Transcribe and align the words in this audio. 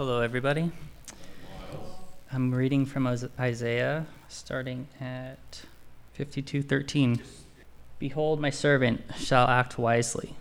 Hello, 0.00 0.22
everybody. 0.22 0.72
I'm 2.32 2.54
reading 2.54 2.86
from 2.86 3.06
Isaiah, 3.38 4.06
starting 4.28 4.88
at 4.98 5.66
52:13. 6.14 7.20
Behold, 7.98 8.40
my 8.40 8.48
servant 8.48 9.02
shall 9.18 9.46
act 9.46 9.78
wisely. 9.78 10.36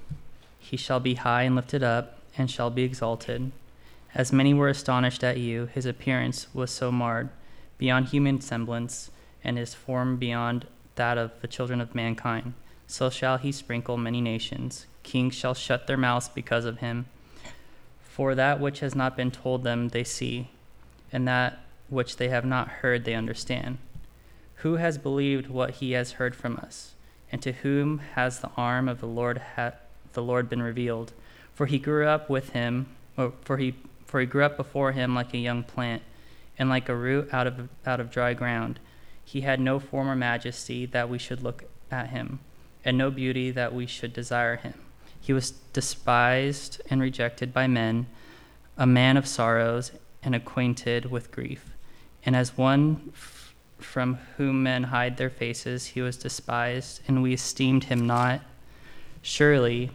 He 0.60 0.78
shall 0.78 1.02
be 1.02 1.16
high 1.16 1.44
and 1.44 1.58
lifted 1.58 1.84
up, 1.84 2.20
and 2.38 2.50
shall 2.50 2.70
be 2.70 2.84
exalted. 2.84 3.52
As 4.16 4.32
many 4.32 4.54
were 4.54 4.70
astonished 4.70 5.26
at 5.26 5.40
you, 5.40 5.66
his 5.66 5.86
appearance 5.86 6.48
was 6.54 6.72
so 6.72 6.90
marred, 6.90 7.28
beyond 7.78 8.08
human 8.08 8.40
semblance, 8.40 9.12
and 9.44 9.58
his 9.58 9.74
form 9.74 10.16
beyond 10.16 10.68
that 10.96 11.18
of 11.18 11.34
the 11.42 11.50
children 11.50 11.82
of 11.82 11.94
mankind. 11.94 12.54
So 12.88 13.10
shall 13.10 13.38
he 13.38 13.52
sprinkle 13.52 13.98
many 13.98 14.22
nations. 14.22 14.86
Kings 15.04 15.36
shall 15.36 15.54
shut 15.54 15.86
their 15.86 15.98
mouths 15.98 16.30
because 16.30 16.64
of 16.64 16.78
him. 16.78 17.08
For 18.20 18.36
that 18.36 18.60
which 18.60 18.82
has 18.82 18.96
not 18.96 19.16
been 19.16 19.32
told 19.32 19.64
them 19.64 19.88
they 19.88 20.04
see, 20.04 20.50
and 21.10 21.26
that 21.26 21.60
which 21.88 22.18
they 22.18 22.28
have 22.28 22.44
not 22.44 22.68
heard 22.68 23.06
they 23.06 23.14
understand. 23.14 23.78
Who 24.56 24.76
has 24.76 24.98
believed 24.98 25.48
what 25.48 25.76
he 25.76 25.94
has 25.94 26.12
heard 26.12 26.36
from 26.36 26.58
us? 26.58 26.96
And 27.32 27.42
to 27.42 27.54
whom 27.54 28.00
has 28.16 28.42
the 28.42 28.50
arm 28.58 28.90
of 28.90 29.00
the 29.00 29.08
Lord 29.08 29.42
ha- 29.56 29.76
the 30.12 30.22
Lord 30.22 30.50
been 30.50 30.62
revealed? 30.62 31.14
For 31.54 31.66
he 31.66 31.80
grew 31.80 32.08
up 32.08 32.30
with 32.30 32.50
him, 32.50 32.88
for 33.16 33.56
he 33.56 33.76
for 34.06 34.20
he 34.20 34.26
grew 34.26 34.44
up 34.44 34.58
before 34.58 34.92
him 34.92 35.16
like 35.16 35.34
a 35.34 35.38
young 35.38 35.64
plant, 35.64 36.02
and 36.58 36.68
like 36.68 36.90
a 36.90 36.96
root 36.98 37.30
out 37.32 37.48
of 37.48 37.70
out 37.86 38.02
of 38.02 38.12
dry 38.12 38.34
ground. 38.34 38.82
He 39.24 39.42
had 39.42 39.62
no 39.62 39.80
former 39.80 40.18
majesty 40.18 40.86
that 40.88 41.08
we 41.08 41.20
should 41.20 41.42
look 41.42 41.64
at 41.90 42.10
him, 42.10 42.42
and 42.84 42.98
no 42.98 43.12
beauty 43.12 43.50
that 43.52 43.74
we 43.74 43.86
should 43.86 44.12
desire 44.12 44.58
him. 44.58 44.74
He 45.22 45.34
was 45.34 45.52
despised 45.52 46.82
and 46.90 47.02
rejected 47.02 47.54
by 47.54 47.68
men, 47.68 48.08
a 48.78 48.88
man 48.88 49.18
of 49.18 49.28
sorrows 49.28 49.92
and 50.24 50.36
acquainted 50.36 51.12
with 51.12 51.32
grief. 51.32 51.72
And 52.26 52.36
as 52.36 52.58
one 52.58 53.12
f- 53.14 53.54
from 53.78 54.16
whom 54.38 54.64
men 54.64 54.84
hide 54.84 55.18
their 55.18 55.30
faces, 55.30 55.88
he 55.88 56.02
was 56.02 56.18
despised, 56.18 57.02
and 57.08 57.24
we 57.24 57.34
esteemed 57.34 57.86
him 57.86 58.06
not. 58.06 58.42
Surely 59.22 59.92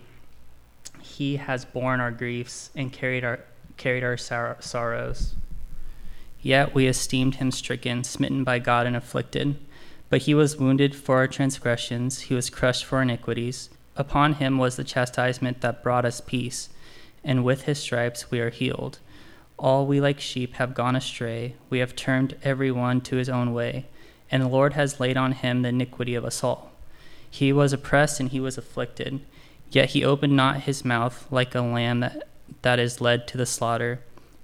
he 1.01 1.37
has 1.37 1.65
borne 1.65 2.01
our 2.01 2.11
griefs 2.11 2.71
and 2.75 2.93
carried 2.93 3.25
our, 3.25 3.41
carried 3.77 4.05
our 4.05 4.17
sor- 4.17 4.57
sorrows. 4.61 5.35
Yet 6.41 6.75
we 6.75 6.87
esteemed 6.87 7.37
him 7.37 7.51
stricken, 7.51 8.05
smitten 8.05 8.45
by 8.45 8.59
God, 8.59 8.87
and 8.87 8.97
afflicted. 8.97 9.57
But 10.11 10.23
he 10.23 10.35
was 10.35 10.57
wounded 10.57 10.95
for 10.95 11.17
our 11.17 11.29
transgressions, 11.29 12.21
he 12.21 12.35
was 12.35 12.51
crushed 12.51 12.85
for 12.85 13.01
iniquities. 13.01 13.71
Upon 13.97 14.35
him 14.35 14.59
was 14.59 14.77
the 14.77 14.85
chastisement 14.85 15.61
that 15.61 15.83
brought 15.83 16.05
us 16.05 16.21
peace, 16.21 16.69
and 17.23 17.45
with 17.45 17.63
his 17.63 17.79
stripes 17.79 18.31
we 18.31 18.41
are 18.41 18.51
healed. 18.51 18.99
All 19.57 19.87
we 19.87 20.01
like 20.01 20.21
sheep 20.21 20.55
have 20.55 20.75
gone 20.75 20.97
astray, 20.97 21.55
we 21.71 21.79
have 21.79 21.95
turned 21.95 22.37
every 22.43 22.73
one 22.73 23.01
to 23.03 23.17
his 23.17 23.29
own 23.29 23.55
way, 23.55 23.87
and 24.31 24.43
the 24.43 24.49
Lord 24.49 24.73
has 24.73 24.99
laid 24.99 25.17
on 25.17 25.33
him 25.33 25.63
the 25.63 25.69
iniquity 25.69 26.15
of 26.15 26.25
us 26.25 26.43
all. 26.43 26.73
He 27.31 27.53
was 27.53 27.73
oppressed 27.73 28.21
and 28.21 28.31
he 28.31 28.41
was 28.41 28.59
afflicted, 28.59 29.21
yet 29.71 29.91
he 29.91 30.05
opened 30.05 30.37
not 30.37 30.63
his 30.63 30.85
mouth 30.85 31.27
like 31.31 31.55
a 31.55 31.61
lamb 31.61 32.01
that, 32.01 32.29
that 32.63 32.79
is 32.79 33.01
led 33.01 33.29
to 33.29 33.39
the 33.39 33.47
slaughter, 33.47 34.01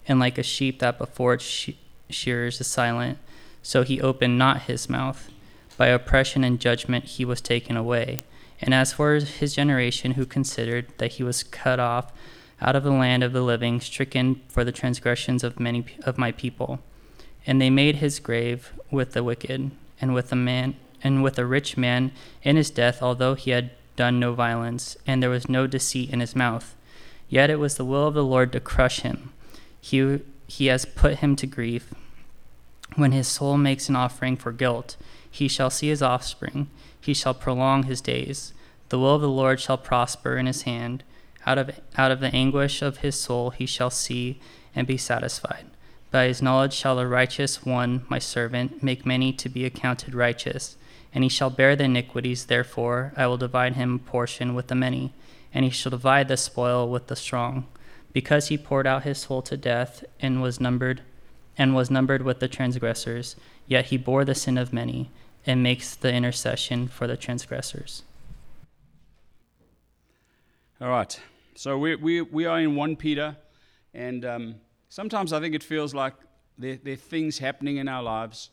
and 0.07 0.21
like 0.21 0.39
a 0.39 0.43
sheep 0.45 0.79
that 0.79 0.99
before 0.99 1.35
its 1.35 1.45
she- 1.45 1.79
shearers 2.09 2.61
is 2.61 2.67
silent, 2.67 3.19
so 3.63 3.83
he 3.83 4.01
opened 4.01 4.39
not 4.39 4.63
his 4.63 4.89
mouth. 4.89 5.29
By 5.77 5.89
oppression 5.89 6.45
and 6.45 6.61
judgment 6.61 7.05
he 7.05 7.25
was 7.25 7.41
taken 7.41 7.77
away. 7.77 8.19
And 8.61 8.75
as 8.75 8.93
for 8.93 9.15
his 9.15 9.55
generation, 9.55 10.13
who 10.13 10.27
considered 10.27 10.87
that 10.99 11.13
he 11.13 11.23
was 11.23 11.43
cut 11.43 11.81
off 11.81 12.13
out 12.61 12.77
of 12.77 12.85
the 12.85 12.93
land 12.93 13.23
of 13.23 13.33
the 13.33 13.43
living, 13.43 13.81
stricken 13.81 14.41
for 14.49 14.65
the 14.65 14.73
transgressions 14.73 15.43
of 15.43 15.59
many 15.59 15.85
of 16.03 16.19
my 16.19 16.31
people, 16.31 16.81
and 17.47 17.61
they 17.61 17.71
made 17.71 17.97
his 17.97 18.21
grave 18.21 18.73
with 18.91 19.13
the 19.13 19.25
wicked, 19.25 19.71
and 20.01 20.15
with 20.15 20.31
a 20.31 20.37
man, 20.37 20.77
and 21.03 21.23
with 21.23 21.39
a 21.39 21.47
rich 21.47 21.77
man 21.77 22.13
in 22.43 22.57
his 22.57 22.71
death, 22.71 23.03
although 23.03 23.35
he 23.35 23.51
had 23.53 23.71
done 23.97 24.21
no 24.21 24.35
violence, 24.35 24.97
and 25.07 25.23
there 25.23 25.31
was 25.31 25.49
no 25.49 25.67
deceit 25.67 26.11
in 26.11 26.21
his 26.21 26.37
mouth. 26.37 26.75
Yet 27.29 27.49
it 27.49 27.59
was 27.59 27.77
the 27.77 27.85
will 27.85 28.09
of 28.09 28.15
the 28.15 28.25
Lord 28.25 28.53
to 28.53 28.61
crush 28.61 29.01
him. 29.01 29.33
He 29.81 30.21
he 30.47 30.67
has 30.67 30.85
put 30.85 31.19
him 31.19 31.37
to 31.37 31.47
grief. 31.47 31.95
When 32.97 33.13
his 33.13 33.29
soul 33.29 33.57
makes 33.57 33.89
an 33.89 33.97
offering 33.97 34.37
for 34.37 34.53
guilt, 34.53 34.97
he 35.31 35.49
shall 35.49 35.71
see 35.71 35.89
his 35.89 36.03
offspring 36.03 36.69
he 37.01 37.15
shall 37.15 37.35
prolong 37.35 37.85
his 37.85 38.01
days. 38.01 38.53
The 38.91 38.99
will 38.99 39.15
of 39.15 39.23
the 39.23 39.29
Lord 39.29 39.61
shall 39.61 39.79
prosper 39.79 40.37
in 40.37 40.47
his 40.47 40.63
hand. 40.63 41.03
Out 41.47 41.59
of, 41.59 41.81
out 41.97 42.11
of 42.11 42.21
the 42.21 42.35
anguish 42.35 42.83
of 42.83 42.99
his 42.99 43.19
soul 43.19 43.51
he 43.51 43.67
shall 43.67 43.91
see 43.91 44.39
and 44.75 44.87
be 44.87 44.99
satisfied. 44.99 45.67
By 46.11 46.27
his 46.27 46.43
knowledge 46.43 46.75
shall 46.75 46.97
the 46.97 47.07
righteous 47.07 47.65
one, 47.65 48.05
my 48.09 48.19
servant, 48.19 48.83
make 48.83 49.07
many 49.07 49.33
to 49.35 49.49
be 49.49 49.65
accounted 49.65 50.15
righteous. 50.15 50.77
And 51.15 51.25
he 51.25 51.31
shall 51.31 51.51
bear 51.51 51.75
the 51.75 51.85
iniquities, 51.85 52.47
therefore 52.47 53.13
I 53.17 53.27
will 53.27 53.37
divide 53.37 53.75
him 53.75 53.95
a 53.95 54.11
portion 54.11 54.55
with 54.55 54.69
the 54.69 54.75
many, 54.75 55.13
and 55.55 55.65
he 55.65 55.71
shall 55.71 55.91
divide 55.91 56.29
the 56.29 56.37
spoil 56.37 56.89
with 56.89 57.07
the 57.07 57.17
strong. 57.17 57.67
Because 58.13 58.49
he 58.49 58.59
poured 58.59 58.87
out 58.87 59.05
his 59.05 59.19
soul 59.19 59.41
to 59.43 59.57
death 59.57 60.05
and 60.21 60.43
was 60.43 60.61
numbered 60.61 61.03
and 61.61 61.75
was 61.75 61.91
numbered 61.91 62.23
with 62.23 62.41
the 62.41 62.49
transgressors, 62.49 63.37
yet 63.67 63.85
he 63.87 63.99
bore 63.99 64.25
the 64.25 64.35
sin 64.35 64.57
of 64.57 64.73
many 64.73 65.11
and 65.47 65.63
makes 65.63 65.95
the 65.95 66.11
intercession 66.11 66.89
for 66.89 67.07
the 67.07 67.19
transgressors. 67.19 68.03
All 70.81 70.89
right. 70.89 71.21
So 71.55 71.77
we, 71.77 71.97
we, 71.97 72.23
we 72.23 72.47
are 72.47 72.59
in 72.59 72.77
1 72.77 72.97
Peter, 72.97 73.37
and 73.93 74.25
um, 74.25 74.55
sometimes 74.89 75.35
I 75.35 75.41
think 75.41 75.55
it 75.55 75.63
feels 75.63 75.93
like 75.93 76.15
there, 76.57 76.79
there 76.83 76.95
are 76.95 76.97
things 76.97 77.39
happening 77.39 77.77
in 77.77 77.89
our 77.89 78.03
lives. 78.03 78.49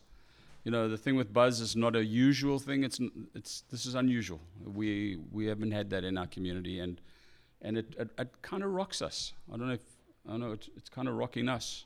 You 0.65 0.71
know, 0.71 0.89
the 0.89 0.97
thing 0.97 1.15
with 1.15 1.31
Buzz 1.31 1.61
is 1.61 1.77
not 1.77 1.95
a 1.95 2.03
usual 2.03 2.59
thing. 2.59 2.83
It's, 2.83 2.99
it's, 3.33 3.63
this 3.71 3.85
is 3.85 3.95
unusual. 3.95 4.41
We, 4.65 5.17
we 5.31 5.45
haven't 5.45 5.71
had 5.71 5.89
that 5.91 6.03
in 6.03 6.17
our 6.17 6.27
community, 6.27 6.81
and, 6.81 6.99
and 7.61 7.77
it, 7.77 7.95
it, 7.97 8.09
it 8.19 8.41
kind 8.41 8.63
of 8.63 8.71
rocks 8.71 9.01
us. 9.01 9.31
I 9.47 9.55
don't 9.55 9.69
know 9.69 9.75
if, 9.75 9.85
I 10.27 10.31
don't 10.31 10.41
know, 10.41 10.51
it's, 10.51 10.69
it's 10.75 10.89
kind 10.89 11.07
of 11.07 11.13
rocking 11.13 11.47
us. 11.47 11.85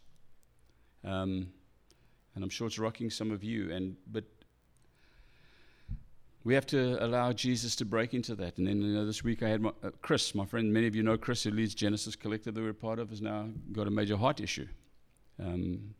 Um, 1.04 1.48
and 2.36 2.44
I'm 2.44 2.50
sure 2.50 2.68
it's 2.68 2.80
rocking 2.80 3.10
some 3.10 3.32
of 3.32 3.44
you. 3.44 3.72
And, 3.72 3.96
but 4.12 4.24
we 6.44 6.54
have 6.54 6.66
to 6.68 7.04
allow 7.04 7.34
Jesus 7.34 7.76
to 7.78 7.86
break 7.86 8.14
into 8.14 8.36
that. 8.36 8.58
And 8.58 8.68
then 8.68 8.82
you 8.82 8.94
know, 8.94 9.06
this 9.06 9.24
week 9.24 9.44
I 9.44 9.50
had 9.50 9.62
my, 9.62 9.72
uh, 9.84 9.92
Chris, 10.02 10.34
my 10.34 10.46
friend, 10.46 10.72
many 10.74 10.88
of 10.88 10.96
you 10.96 11.04
know 11.04 11.18
Chris, 11.18 11.44
who 11.44 11.52
leads 11.52 11.76
Genesis 11.76 12.16
Collective 12.16 12.56
that 12.56 12.62
we're 12.62 12.74
part 12.74 13.00
of, 13.00 13.10
has 13.10 13.22
now 13.22 13.50
got 13.72 13.88
a 13.88 13.92
major 13.92 14.18
heart 14.18 14.40
issue. 14.40 14.68
Um, 15.40 15.94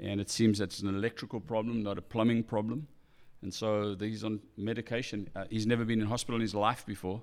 and 0.00 0.20
it 0.20 0.30
seems 0.30 0.58
that's 0.58 0.80
an 0.80 0.88
electrical 0.88 1.40
problem, 1.40 1.82
not 1.82 1.98
a 1.98 2.02
plumbing 2.02 2.42
problem. 2.42 2.88
And 3.42 3.52
so 3.52 3.94
he's 3.98 4.24
on 4.24 4.40
medication. 4.56 5.28
Uh, 5.36 5.44
he's 5.50 5.66
never 5.66 5.84
been 5.84 6.00
in 6.00 6.06
hospital 6.06 6.36
in 6.36 6.40
his 6.40 6.54
life 6.54 6.84
before. 6.86 7.22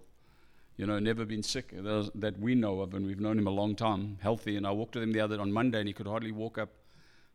You 0.77 0.85
know, 0.85 0.97
never 0.99 1.25
been 1.25 1.43
sick 1.43 1.73
that 1.75 2.39
we 2.39 2.55
know 2.55 2.79
of, 2.79 2.93
and 2.93 3.05
we've 3.05 3.19
known 3.19 3.37
him 3.37 3.47
a 3.47 3.51
long 3.51 3.75
time, 3.75 4.17
healthy. 4.21 4.55
And 4.55 4.65
I 4.65 4.71
walked 4.71 4.95
with 4.95 5.03
him 5.03 5.11
the 5.11 5.19
other 5.19 5.39
on 5.39 5.51
Monday, 5.51 5.79
and 5.79 5.87
he 5.87 5.93
could 5.93 6.07
hardly 6.07 6.31
walk 6.31 6.57
up 6.57 6.69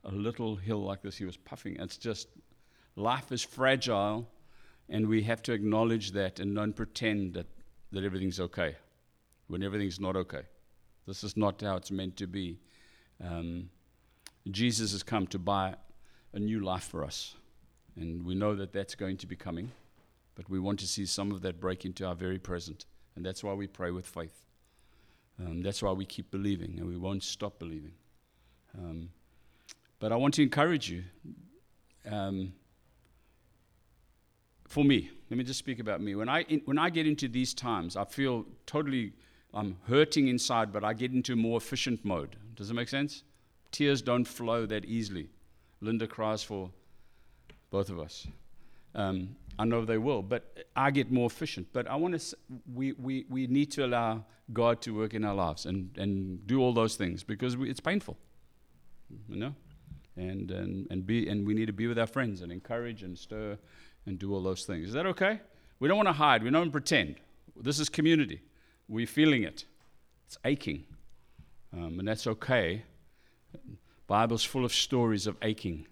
a 0.07 0.13
little 0.13 0.57
hill 0.57 0.83
like 0.83 1.03
this. 1.03 1.17
He 1.17 1.25
was 1.25 1.37
puffing. 1.37 1.77
It's 1.79 1.99
just 1.99 2.29
life 2.95 3.31
is 3.33 3.43
fragile 3.43 4.29
and 4.89 5.09
we 5.09 5.23
have 5.25 5.43
to 5.43 5.53
acknowledge 5.53 6.13
that 6.13 6.41
and 6.41 6.55
don't 6.55 6.73
pretend 6.73 7.35
that, 7.35 7.47
that 7.93 8.05
everything's 8.05 8.41
okay 8.41 8.77
when 9.49 9.63
everything's 9.63 10.01
not 10.01 10.17
okay. 10.17 10.43
This 11.07 11.23
is 11.25 11.37
not 11.37 11.61
how 11.61 11.77
it's 11.77 11.91
meant 11.91 12.17
to 12.17 12.27
be. 12.27 12.59
Um, 13.23 13.71
Jesus 14.51 14.93
has 14.93 15.03
come 15.03 15.27
to 15.29 15.39
buy 15.39 15.75
a 16.33 16.39
new 16.39 16.61
life 16.61 16.85
for 16.85 17.05
us. 17.05 17.35
And 17.97 18.25
we 18.25 18.35
know 18.35 18.55
that 18.55 18.73
that's 18.73 18.95
going 18.95 19.17
to 19.19 19.27
be 19.27 19.37
coming. 19.37 19.73
But 20.35 20.51
we 20.51 20.59
want 20.59 20.79
to 20.81 20.87
see 20.87 21.07
some 21.07 21.33
of 21.33 21.43
that 21.43 21.61
break 21.61 21.85
into 21.85 22.07
our 22.07 22.15
very 22.15 22.39
present. 22.39 22.87
And 23.15 23.25
that's 23.25 23.43
why 23.43 23.55
we 23.55 23.67
pray 23.67 23.91
with 23.91 24.07
faith. 24.07 24.43
Um, 25.41 25.63
that's 25.63 25.83
why 25.83 25.93
we 25.93 26.05
keep 26.05 26.31
believing 26.31 26.79
and 26.79 26.89
we 26.89 26.97
won't 26.97 27.23
stop 27.23 27.59
believing. 27.59 27.93
Um, 28.77 29.11
but 29.99 30.13
I 30.13 30.17
want 30.17 30.35
to 30.35 30.43
encourage 30.43 30.91
you. 30.91 31.05
Um, 32.11 32.53
for 34.69 34.85
me, 34.85 35.11
let 35.31 35.39
me 35.39 35.45
just 35.45 35.59
speak 35.59 35.79
about 35.79 36.01
me. 36.01 36.15
When 36.15 36.29
I, 36.29 36.43
in, 36.43 36.61
when 36.65 36.79
I 36.79 36.91
get 36.91 37.07
into 37.07 37.29
these 37.29 37.55
times, 37.55 37.97
I 37.97 38.05
feel 38.05 38.45
totally, 38.67 39.13
I'm 39.55 39.79
hurting 39.89 40.29
inside, 40.29 40.73
but 40.73 40.85
I 40.85 40.93
get 40.93 41.13
into 41.13 41.33
a 41.33 41.37
more 41.37 41.57
efficient 41.57 42.05
mode. 42.05 42.37
Does 42.55 42.71
it 42.71 42.75
make 42.75 42.89
sense? 42.89 43.23
Tears 43.71 44.03
don't 44.03 44.25
flow 44.25 44.67
that 44.67 44.85
easily. 44.85 45.29
Linda 45.81 46.07
cries 46.07 46.43
for 46.43 46.71
both 47.71 47.91
of 47.91 47.99
us. 47.99 48.27
Um, 48.95 49.37
I 49.59 49.65
know 49.65 49.85
they 49.85 49.99
will, 49.99 50.23
but 50.23 50.67
I 50.75 50.91
get 50.91 51.11
more 51.11 51.27
efficient. 51.27 51.69
But 51.73 51.89
I 51.89 51.97
want 51.97 52.19
to, 52.19 52.37
we, 52.73 52.93
we, 52.93 53.27
we 53.29 53.47
need 53.47 53.71
to 53.73 53.85
allow 53.85 54.25
God 54.53 54.81
to 54.83 54.95
work 54.97 55.15
in 55.15 55.25
our 55.25 55.35
lives 55.35 55.67
and, 55.67 55.91
and 55.97 56.47
do 56.47 56.61
all 56.61 56.73
those 56.73 56.97
things 56.97 57.23
because 57.23 57.57
we, 57.57 57.71
it's 57.71 57.81
painful, 57.81 58.17
you 59.29 59.37
know? 59.37 59.55
And, 60.17 60.51
and, 60.51 60.87
and, 60.91 61.07
be, 61.07 61.29
and 61.29 61.47
we 61.47 61.53
need 61.53 61.67
to 61.67 61.73
be 61.73 61.87
with 61.87 61.99
our 61.99 62.07
friends 62.07 62.41
and 62.41 62.51
encourage 62.51 63.03
and 63.03 63.19
stir 63.19 63.59
and 64.07 64.19
do 64.19 64.33
all 64.33 64.43
those 64.43 64.65
things. 64.65 64.89
Is 64.89 64.95
that 64.95 65.07
okay? 65.07 65.41
We 65.79 65.89
don't 65.89 65.99
want 65.99 66.09
to 66.09 66.15
hide. 66.15 66.43
We 66.43 66.51
don't 66.51 66.61
want 66.61 66.69
to 66.69 66.73
pretend. 66.73 67.17
This 67.61 67.79
is 67.79 67.89
community. 67.89 68.41
We're 68.89 69.07
feeling 69.07 69.43
it. 69.43 69.67
It's 70.27 70.39
aching. 70.45 70.85
Um, 71.73 71.99
and 71.99 72.09
that's 72.09 72.27
okay. 72.27 72.83
Bible's 74.07 74.45
full 74.45 74.65
of 74.65 74.73
stories 74.73 75.27
of 75.27 75.37
aching. 75.43 75.87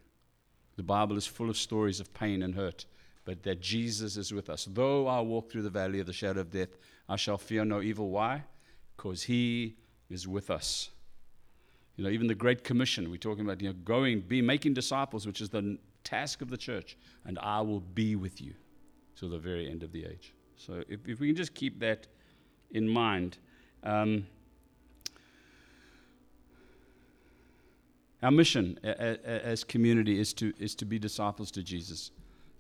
The 0.76 0.82
Bible 0.82 1.16
is 1.16 1.26
full 1.26 1.50
of 1.50 1.56
stories 1.56 2.00
of 2.00 2.12
pain 2.14 2.42
and 2.42 2.54
hurt, 2.54 2.86
but 3.24 3.42
that 3.42 3.60
Jesus 3.60 4.16
is 4.16 4.32
with 4.32 4.48
us. 4.48 4.66
Though 4.70 5.06
I 5.06 5.20
walk 5.20 5.50
through 5.50 5.62
the 5.62 5.70
valley 5.70 6.00
of 6.00 6.06
the 6.06 6.12
shadow 6.12 6.40
of 6.40 6.50
death, 6.50 6.76
I 7.08 7.16
shall 7.16 7.38
fear 7.38 7.64
no 7.64 7.82
evil. 7.82 8.10
Why? 8.10 8.44
Because 8.96 9.24
he 9.24 9.76
is 10.08 10.26
with 10.26 10.50
us. 10.50 10.90
You 11.96 12.05
know, 12.05 12.11
even 12.11 12.26
the 12.26 12.35
Great 12.35 12.64
Commission, 12.64 13.11
we're 13.11 13.17
talking 13.17 13.44
about, 13.44 13.61
you 13.61 13.69
know, 13.69 13.75
going, 13.85 14.20
be 14.20 14.43
making 14.43 14.75
disciples, 14.75 15.26
which 15.26 15.41
is 15.41 15.49
the 15.49 15.79
task 16.02 16.43
of 16.43 16.50
the 16.50 16.56
church, 16.56 16.96
and 17.25 17.38
I 17.38 17.61
will 17.61 17.81
be 17.81 18.17
with 18.17 18.41
you 18.41 18.55
till 19.17 19.29
the 19.29 19.38
very 19.38 19.70
end 19.70 19.82
of 19.82 19.93
the 19.93 20.05
age. 20.05 20.35
So 20.56 20.82
if, 20.88 21.06
if 21.06 21.20
we 21.20 21.29
can 21.29 21.37
just 21.37 21.55
keep 21.55 21.79
that 21.81 22.06
in 22.73 22.88
mind. 22.88 23.38
Um, 23.82 24.26
our 28.23 28.31
mission 28.31 28.79
as 28.82 29.64
community 29.64 30.19
is 30.19 30.32
to, 30.35 30.52
is 30.58 30.75
to 30.76 30.85
be 30.85 30.99
disciples 30.99 31.50
to 31.52 31.62
Jesus, 31.62 32.11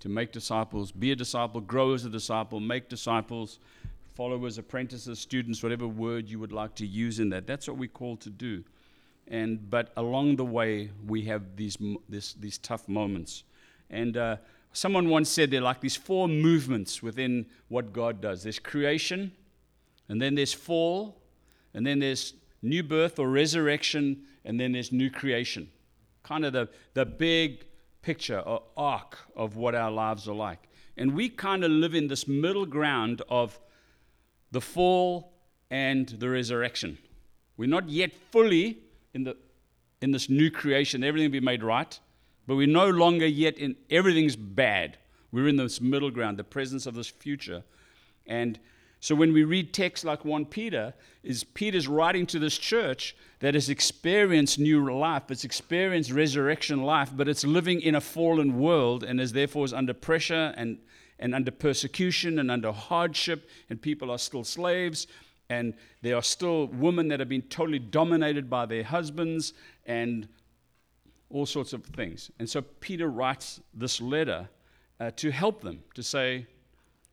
to 0.00 0.08
make 0.08 0.30
disciples, 0.30 0.92
be 0.92 1.10
a 1.10 1.16
disciple, 1.16 1.60
grow 1.60 1.94
as 1.94 2.04
a 2.04 2.10
disciple, 2.10 2.60
make 2.60 2.88
disciples, 2.88 3.58
followers, 4.14 4.58
apprentices, 4.58 5.18
students, 5.18 5.62
whatever 5.62 5.88
word 5.88 6.28
you 6.28 6.38
would 6.38 6.52
like 6.52 6.74
to 6.76 6.86
use 6.86 7.18
in 7.18 7.30
that. 7.30 7.46
That's 7.46 7.66
what 7.66 7.78
we're 7.78 7.88
called 7.88 8.20
to 8.22 8.30
do. 8.30 8.62
And, 9.28 9.70
but 9.70 9.92
along 9.96 10.36
the 10.36 10.44
way, 10.44 10.90
we 11.06 11.22
have 11.22 11.56
these, 11.56 11.78
this, 12.08 12.34
these 12.34 12.58
tough 12.58 12.88
moments. 12.88 13.44
And 13.90 14.16
uh, 14.16 14.36
someone 14.72 15.08
once 15.08 15.30
said 15.30 15.50
there 15.50 15.60
are 15.60 15.64
like 15.64 15.80
these 15.80 15.96
four 15.96 16.28
movements 16.28 17.02
within 17.02 17.46
what 17.68 17.92
God 17.92 18.20
does 18.20 18.42
there's 18.42 18.58
creation, 18.58 19.32
and 20.08 20.20
then 20.20 20.34
there's 20.34 20.52
fall, 20.52 21.22
and 21.72 21.86
then 21.86 21.98
there's 22.00 22.34
new 22.62 22.82
birth 22.82 23.18
or 23.18 23.28
resurrection, 23.28 24.22
and 24.44 24.60
then 24.60 24.72
there's 24.72 24.92
new 24.92 25.10
creation. 25.10 25.70
Kind 26.22 26.44
of 26.44 26.52
the, 26.52 26.68
the 26.94 27.06
big 27.06 27.64
picture 28.02 28.40
or 28.40 28.62
arc 28.76 29.18
of 29.36 29.56
what 29.56 29.74
our 29.74 29.90
lives 29.90 30.28
are 30.28 30.34
like. 30.34 30.68
And 30.96 31.14
we 31.14 31.28
kind 31.28 31.64
of 31.64 31.70
live 31.70 31.94
in 31.94 32.08
this 32.08 32.28
middle 32.28 32.66
ground 32.66 33.22
of 33.28 33.58
the 34.52 34.60
fall 34.60 35.32
and 35.70 36.08
the 36.08 36.28
resurrection. 36.28 36.98
We're 37.56 37.68
not 37.68 37.88
yet 37.88 38.12
fully 38.30 38.78
in, 39.14 39.24
the, 39.24 39.36
in 40.02 40.10
this 40.10 40.28
new 40.28 40.50
creation, 40.50 41.02
everything 41.02 41.28
will 41.28 41.40
be 41.40 41.40
made 41.40 41.62
right, 41.62 41.98
but 42.46 42.56
we're 42.56 42.66
no 42.66 42.90
longer 42.90 43.26
yet 43.26 43.56
in 43.56 43.76
everything's 43.90 44.36
bad. 44.36 44.98
We're 45.32 45.48
in 45.48 45.56
this 45.56 45.80
middle 45.80 46.10
ground, 46.10 46.38
the 46.38 46.44
presence 46.44 46.86
of 46.86 46.94
this 46.94 47.08
future. 47.08 47.64
And 48.26 48.58
so 49.00 49.14
when 49.14 49.32
we 49.32 49.44
read 49.44 49.72
texts 49.72 50.04
like 50.04 50.24
1 50.24 50.46
Peter, 50.46 50.94
is 51.22 51.44
Peter's 51.44 51.88
writing 51.88 52.26
to 52.26 52.38
this 52.38 52.56
church 52.56 53.16
that 53.40 53.54
has 53.54 53.68
experienced 53.68 54.58
new 54.58 54.90
life, 54.92 55.24
it's 55.30 55.44
experienced 55.44 56.10
resurrection 56.10 56.82
life, 56.82 57.10
but 57.14 57.28
it's 57.28 57.44
living 57.44 57.80
in 57.80 57.94
a 57.94 58.00
fallen 58.00 58.58
world 58.58 59.04
and 59.04 59.20
is 59.20 59.32
therefore 59.32 59.64
is 59.64 59.72
under 59.72 59.92
pressure 59.92 60.54
and, 60.56 60.78
and 61.18 61.34
under 61.34 61.50
persecution 61.50 62.38
and 62.38 62.50
under 62.50 62.72
hardship, 62.72 63.48
and 63.68 63.80
people 63.80 64.10
are 64.10 64.18
still 64.18 64.44
slaves 64.44 65.06
and 65.50 65.74
there 66.02 66.16
are 66.16 66.22
still 66.22 66.66
women 66.68 67.08
that 67.08 67.20
have 67.20 67.28
been 67.28 67.42
totally 67.42 67.78
dominated 67.78 68.48
by 68.48 68.66
their 68.66 68.84
husbands 68.84 69.52
and 69.86 70.28
all 71.30 71.46
sorts 71.46 71.72
of 71.72 71.84
things. 71.84 72.30
And 72.38 72.48
so 72.48 72.62
Peter 72.62 73.08
writes 73.08 73.60
this 73.74 74.00
letter 74.00 74.48
uh, 75.00 75.10
to 75.16 75.30
help 75.30 75.62
them, 75.62 75.82
to 75.94 76.02
say, 76.02 76.46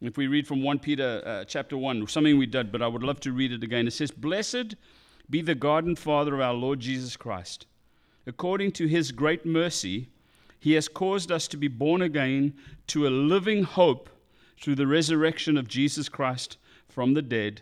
if 0.01 0.17
we 0.17 0.27
read 0.27 0.47
from 0.47 0.63
1 0.63 0.79
Peter 0.79 1.21
uh, 1.25 1.43
chapter 1.45 1.77
1, 1.77 2.07
something 2.07 2.37
we 2.37 2.45
did, 2.45 2.71
but 2.71 2.81
I 2.81 2.87
would 2.87 3.03
love 3.03 3.19
to 3.21 3.31
read 3.31 3.51
it 3.51 3.63
again. 3.63 3.87
It 3.87 3.91
says, 3.91 4.11
Blessed 4.11 4.75
be 5.29 5.41
the 5.41 5.55
God 5.55 5.85
and 5.85 5.97
Father 5.97 6.33
of 6.33 6.41
our 6.41 6.53
Lord 6.53 6.79
Jesus 6.79 7.15
Christ. 7.15 7.65
According 8.25 8.71
to 8.73 8.87
his 8.87 9.11
great 9.11 9.45
mercy, 9.45 10.09
he 10.59 10.73
has 10.73 10.87
caused 10.87 11.31
us 11.31 11.47
to 11.49 11.57
be 11.57 11.67
born 11.67 12.01
again 12.01 12.53
to 12.87 13.07
a 13.07 13.09
living 13.09 13.63
hope 13.63 14.09
through 14.59 14.75
the 14.75 14.87
resurrection 14.87 15.57
of 15.57 15.67
Jesus 15.67 16.09
Christ 16.09 16.57
from 16.87 17.13
the 17.13 17.21
dead 17.21 17.61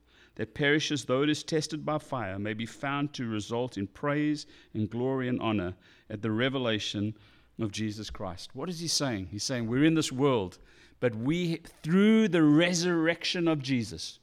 that 0.35 0.53
perishes 0.53 1.05
though 1.05 1.23
it 1.23 1.29
is 1.29 1.43
tested 1.43 1.85
by 1.85 1.97
fire 1.97 2.39
may 2.39 2.53
be 2.53 2.65
found 2.65 3.13
to 3.13 3.27
result 3.27 3.77
in 3.77 3.87
praise 3.87 4.45
and 4.73 4.89
glory 4.89 5.27
and 5.27 5.41
honor 5.41 5.73
at 6.09 6.21
the 6.21 6.31
revelation 6.31 7.13
of 7.59 7.71
Jesus 7.71 8.09
Christ. 8.09 8.55
What 8.55 8.69
is 8.69 8.79
he 8.79 8.87
saying? 8.87 9.27
He's 9.31 9.43
saying 9.43 9.67
we're 9.67 9.83
in 9.83 9.93
this 9.93 10.11
world, 10.11 10.57
but 10.99 11.15
we, 11.15 11.61
through 11.83 12.29
the 12.29 12.43
resurrection 12.43 13.47
of 13.47 13.61
Jesus, 13.61 14.19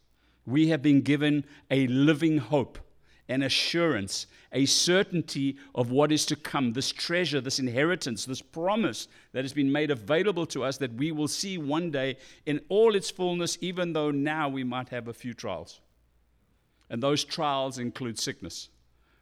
we 0.46 0.68
have 0.68 0.82
been 0.82 1.02
given 1.02 1.44
a 1.70 1.86
living 1.88 2.38
hope, 2.38 2.78
an 3.28 3.42
assurance, 3.42 4.26
a 4.52 4.64
certainty 4.64 5.58
of 5.74 5.90
what 5.90 6.10
is 6.10 6.24
to 6.26 6.36
come, 6.36 6.72
this 6.72 6.90
treasure, 6.90 7.40
this 7.40 7.58
inheritance, 7.58 8.24
this 8.24 8.40
promise 8.40 9.08
that 9.32 9.44
has 9.44 9.52
been 9.52 9.70
made 9.70 9.90
available 9.90 10.46
to 10.46 10.64
us 10.64 10.78
that 10.78 10.94
we 10.94 11.12
will 11.12 11.28
see 11.28 11.58
one 11.58 11.90
day 11.90 12.16
in 12.46 12.60
all 12.70 12.94
its 12.94 13.10
fullness, 13.10 13.58
even 13.60 13.92
though 13.92 14.10
now 14.10 14.48
we 14.48 14.64
might 14.64 14.88
have 14.88 15.08
a 15.08 15.12
few 15.12 15.34
trials. 15.34 15.80
And 16.90 17.02
those 17.02 17.24
trials 17.24 17.78
include 17.78 18.18
sickness, 18.18 18.68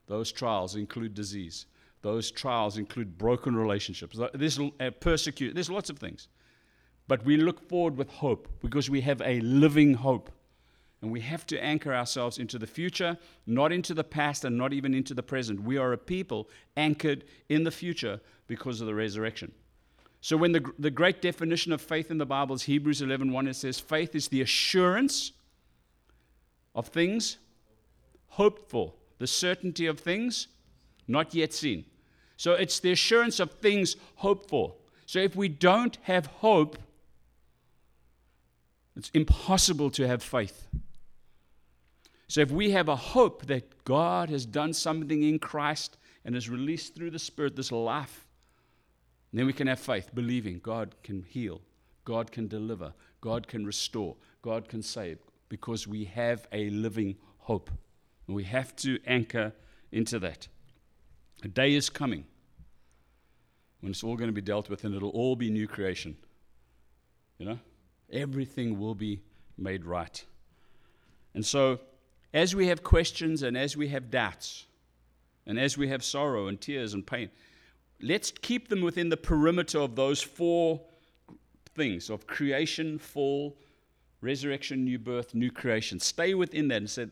those 0.07 0.31
trials 0.31 0.77
include 0.77 1.15
disease, 1.15 1.67
those 2.03 2.31
trials 2.31 2.79
include 2.79 3.19
broken 3.19 3.57
relationships, 3.57 4.19
there's 4.35 4.59
uh, 4.59 4.91
persecution, 5.01 5.55
there's 5.55 5.71
lots 5.71 5.91
of 5.91 5.99
things. 5.99 6.29
But 7.09 7.25
we 7.25 7.37
look 7.37 7.69
forward 7.69 7.97
with 7.97 8.11
hope 8.11 8.49
because 8.61 8.91
we 8.91 9.01
have 9.03 9.21
a 9.23 9.41
living 9.41 9.95
hope. 9.95 10.31
And 11.03 11.13
we 11.13 11.21
have 11.21 11.47
to 11.49 11.63
anchor 11.63 11.95
ourselves 11.95 12.39
into 12.39 12.59
the 12.59 12.67
future, 12.67 13.19
not 13.47 13.71
into 13.71 13.93
the 13.93 14.03
past 14.03 14.45
and 14.45 14.57
not 14.57 14.73
even 14.73 14.95
into 14.95 15.15
the 15.15 15.23
present. 15.23 15.63
We 15.63 15.77
are 15.77 15.93
a 15.93 15.99
people 15.99 16.49
anchored 16.77 17.25
in 17.49 17.65
the 17.65 17.71
future 17.71 18.21
because 18.47 18.81
of 18.81 18.87
the 18.87 18.95
resurrection. 18.95 19.53
So 20.21 20.37
when 20.37 20.53
the, 20.53 20.65
the 20.79 20.91
great 20.91 21.21
definition 21.21 21.73
of 21.73 21.81
faith 21.81 22.11
in 22.11 22.19
the 22.19 22.27
Bible 22.27 22.57
is 22.57 22.63
Hebrews 22.63 23.03
11:1, 23.03 23.49
it 23.49 23.55
says 23.55 23.79
faith 23.79 24.15
is 24.15 24.29
the 24.29 24.41
assurance 24.41 25.33
of 26.75 26.89
things 26.89 27.37
hoped 28.29 28.71
for, 28.71 28.95
the 29.19 29.27
certainty 29.27 29.87
of 29.87 30.01
things 30.01 30.49
not 31.09 31.35
yet 31.35 31.53
seen. 31.53 31.85
So 32.37 32.53
it's 32.53 32.81
the 32.81 32.93
assurance 32.93 33.41
of 33.41 33.53
things 33.53 33.97
hoped 34.17 34.49
for. 34.49 34.75
So 35.07 35.19
if 35.21 35.37
we 35.37 35.49
don't 35.49 35.97
have 36.03 36.27
hope, 36.27 36.79
it's 38.97 39.11
impossible 39.11 39.91
to 39.91 40.07
have 40.07 40.23
faith. 40.23 40.67
So 42.29 42.41
if 42.41 42.51
we 42.51 42.73
have 42.73 42.89
a 42.89 42.97
hope 42.97 43.47
that 43.47 43.85
God 43.85 44.31
has 44.31 44.45
done 44.45 44.73
something 44.73 45.23
in 45.23 45.39
Christ 45.39 45.97
and 46.25 46.35
has 46.35 46.51
released 46.51 46.95
through 46.95 47.13
the 47.13 47.19
Spirit 47.19 47.55
this 47.55 47.71
life, 47.71 48.27
then 49.33 49.47
we 49.47 49.53
can 49.53 49.67
have 49.67 49.79
faith, 49.79 50.11
believing 50.15 50.61
God 50.63 50.95
can 51.03 51.23
heal, 51.23 51.61
God 52.05 52.33
can 52.33 52.49
deliver, 52.49 52.95
God 53.21 53.47
can 53.47 53.65
restore, 53.65 54.17
God 54.43 54.69
can 54.69 54.83
save, 54.83 55.19
because 55.49 55.87
we 55.87 56.05
have 56.05 56.49
a 56.53 56.71
living 56.71 57.17
hope. 57.39 57.71
We 58.29 58.45
have 58.45 58.75
to 58.77 58.99
anchor 59.07 59.53
into 59.93 60.19
that. 60.19 60.49
A 61.43 61.49
day 61.49 61.75
is 61.75 61.91
coming 61.91 62.25
when 63.81 63.91
it's 63.91 64.03
all 64.03 64.17
going 64.17 64.29
to 64.29 64.35
be 64.35 64.41
dealt 64.41 64.69
with 64.69 64.85
and 64.85 64.95
it'll 64.95 65.11
all 65.11 65.37
be 65.37 65.51
new 65.51 65.69
creation. 65.69 66.17
You 67.39 67.47
know? 67.47 67.59
Everything 68.11 68.79
will 68.79 68.95
be 68.95 69.23
made 69.57 69.85
right. 69.85 70.25
And 71.35 71.45
so, 71.45 71.81
as 72.33 72.55
we 72.55 72.67
have 72.69 72.83
questions 72.83 73.43
and 73.43 73.57
as 73.57 73.77
we 73.77 73.89
have 73.89 74.11
doubts, 74.11 74.67
and 75.47 75.59
as 75.59 75.79
we 75.79 75.89
have 75.89 76.03
sorrow 76.03 76.49
and 76.49 76.61
tears 76.61 76.93
and 76.93 77.07
pain, 77.07 77.31
let's 78.03 78.31
keep 78.31 78.69
them 78.69 78.81
within 78.81 79.09
the 79.09 79.17
perimeter 79.17 79.79
of 79.79 79.95
those 79.95 80.21
four 80.21 80.81
things 81.75 82.11
of 82.11 82.27
creation, 82.27 82.99
fall, 82.99 83.57
resurrection, 84.21 84.85
new 84.85 84.99
birth, 84.99 85.35
new 85.35 85.51
creation. 85.51 86.01
Stay 86.01 86.35
within 86.35 86.69
that 86.69 86.79
and 86.79 86.91
say, 86.91 87.07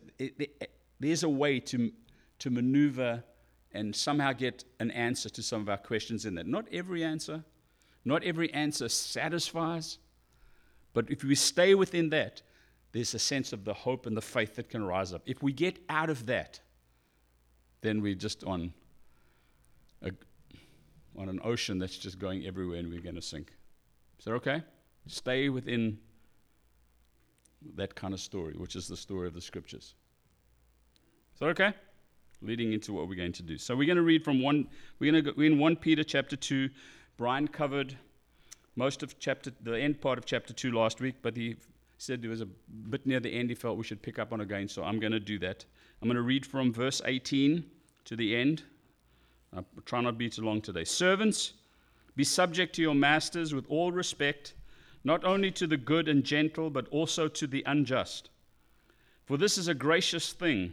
there's 1.01 1.23
a 1.23 1.29
way 1.29 1.61
to, 1.61 1.93
to 2.39 2.51
maneuver 2.51 3.25
and 3.73 3.95
somehow 3.95 4.33
get 4.33 4.65
an 4.79 4.91
answer 4.93 5.29
to 5.29 5.43
some 5.43 5.61
of 5.61 5.69
our 5.69 5.77
questions 5.77 6.25
in 6.25 6.35
that. 6.37 6.47
Not 6.47 6.67
every 6.73 7.03
answer, 7.03 7.45
not 8.05 8.23
every 8.23 8.53
answer 8.53 8.89
satisfies, 8.89 9.99
but 10.93 11.11
if 11.11 11.25
we 11.25 11.35
stay 11.35 11.75
within 11.75 12.11
that, 12.11 12.43
there's 12.93 13.13
a 13.13 13.19
sense 13.19 13.53
of 13.53 13.65
the 13.65 13.75
hope 13.75 14.07
and 14.07 14.17
the 14.17 14.23
faith 14.23 14.55
that 14.55 14.71
can 14.71 14.85
rise 14.85 15.13
up. 15.13 15.23
If 15.27 15.43
we 15.43 15.53
get 15.53 15.79
out 15.89 16.09
of 16.09 16.27
that, 16.27 16.61
then 17.81 18.01
we're 18.01 18.15
just 18.15 18.45
on, 18.45 18.73
a, 20.03 20.13
on 21.17 21.29
an 21.29 21.41
ocean 21.43 21.81
that's 21.81 21.99
just 21.99 22.21
going 22.21 22.47
everywhere 22.47 22.79
and 22.79 22.89
we're 22.89 23.01
going 23.01 23.17
to 23.17 23.23
sink. 23.23 23.53
Is 24.21 24.25
that 24.27 24.33
okay? 24.35 24.63
Stay 25.09 25.49
within 25.49 25.99
that 27.75 27.95
kind 27.97 28.15
of 28.15 28.21
story, 28.21 28.55
which 28.57 28.77
is 28.77 28.87
the 28.87 28.97
story 28.97 29.27
of 29.27 29.35
the 29.35 29.41
scriptures. 29.41 29.95
Okay? 31.45 31.73
Leading 32.43 32.73
into 32.73 32.93
what 32.93 33.09
we're 33.09 33.15
going 33.15 33.33
to 33.33 33.43
do. 33.43 33.59
So 33.59 33.77
we're 33.77 33.87
going 33.87 33.97
to 33.97 34.03
read 34.03 34.25
from 34.25 34.43
one. 34.43 34.67
We're 34.99 35.13
going 35.13 35.25
to 35.25 35.33
go 35.33 35.41
in 35.41 35.59
one 35.59 35.77
Peter 35.77 36.05
chapter 36.05 36.37
two. 36.37 36.71
Brian 37.17 37.49
covered 37.49 37.97
most 38.77 39.03
of 39.03 39.19
chapter, 39.19 39.53
the 39.63 39.79
end 39.79 40.01
part 40.01 40.19
of 40.19 40.25
chapter 40.25 40.53
two 40.53 40.73
last 40.73 41.01
week, 41.01 41.17
but 41.23 41.37
he 41.37 41.57
said 41.99 42.23
there 42.23 42.31
was 42.31 42.41
a 42.41 42.47
bit 42.47 43.07
near 43.07 43.21
the 43.21 43.33
end 43.33 43.49
he 43.49 43.55
felt 43.55 43.79
we 43.79 43.85
should 43.85 44.03
pick 44.03 44.19
up 44.19 44.33
on 44.33 44.41
again. 44.41 44.69
So 44.69 44.83
I'm 44.83 44.99
going 44.99 45.13
to 45.13 45.21
do 45.21 45.39
that. 45.41 45.65
I'm 46.03 46.09
going 46.09 46.17
to 46.17 46.23
read 46.23 46.45
from 46.45 46.73
verse 46.73 47.01
18 47.05 47.65
to 48.07 48.17
the 48.17 48.35
end. 48.37 48.63
I'll 49.55 49.65
try 49.85 50.01
not 50.01 50.11
to 50.11 50.17
be 50.17 50.29
too 50.29 50.43
long 50.43 50.61
today. 50.61 50.85
Servants, 50.85 51.53
be 52.17 52.25
subject 52.25 52.75
to 52.77 52.83
your 52.83 52.95
masters 52.95 53.55
with 53.55 53.65
all 53.69 53.93
respect 53.93 54.55
not 55.05 55.23
only 55.25 55.51
to 55.51 55.67
the 55.67 55.77
good 55.77 56.09
and 56.09 56.25
gentle, 56.25 56.71
but 56.71 56.89
also 56.89 57.29
to 57.29 57.47
the 57.47 57.63
unjust. 57.67 58.31
For 59.27 59.37
this 59.37 59.59
is 59.59 59.69
a 59.69 59.75
gracious 59.75 60.33
thing. 60.33 60.73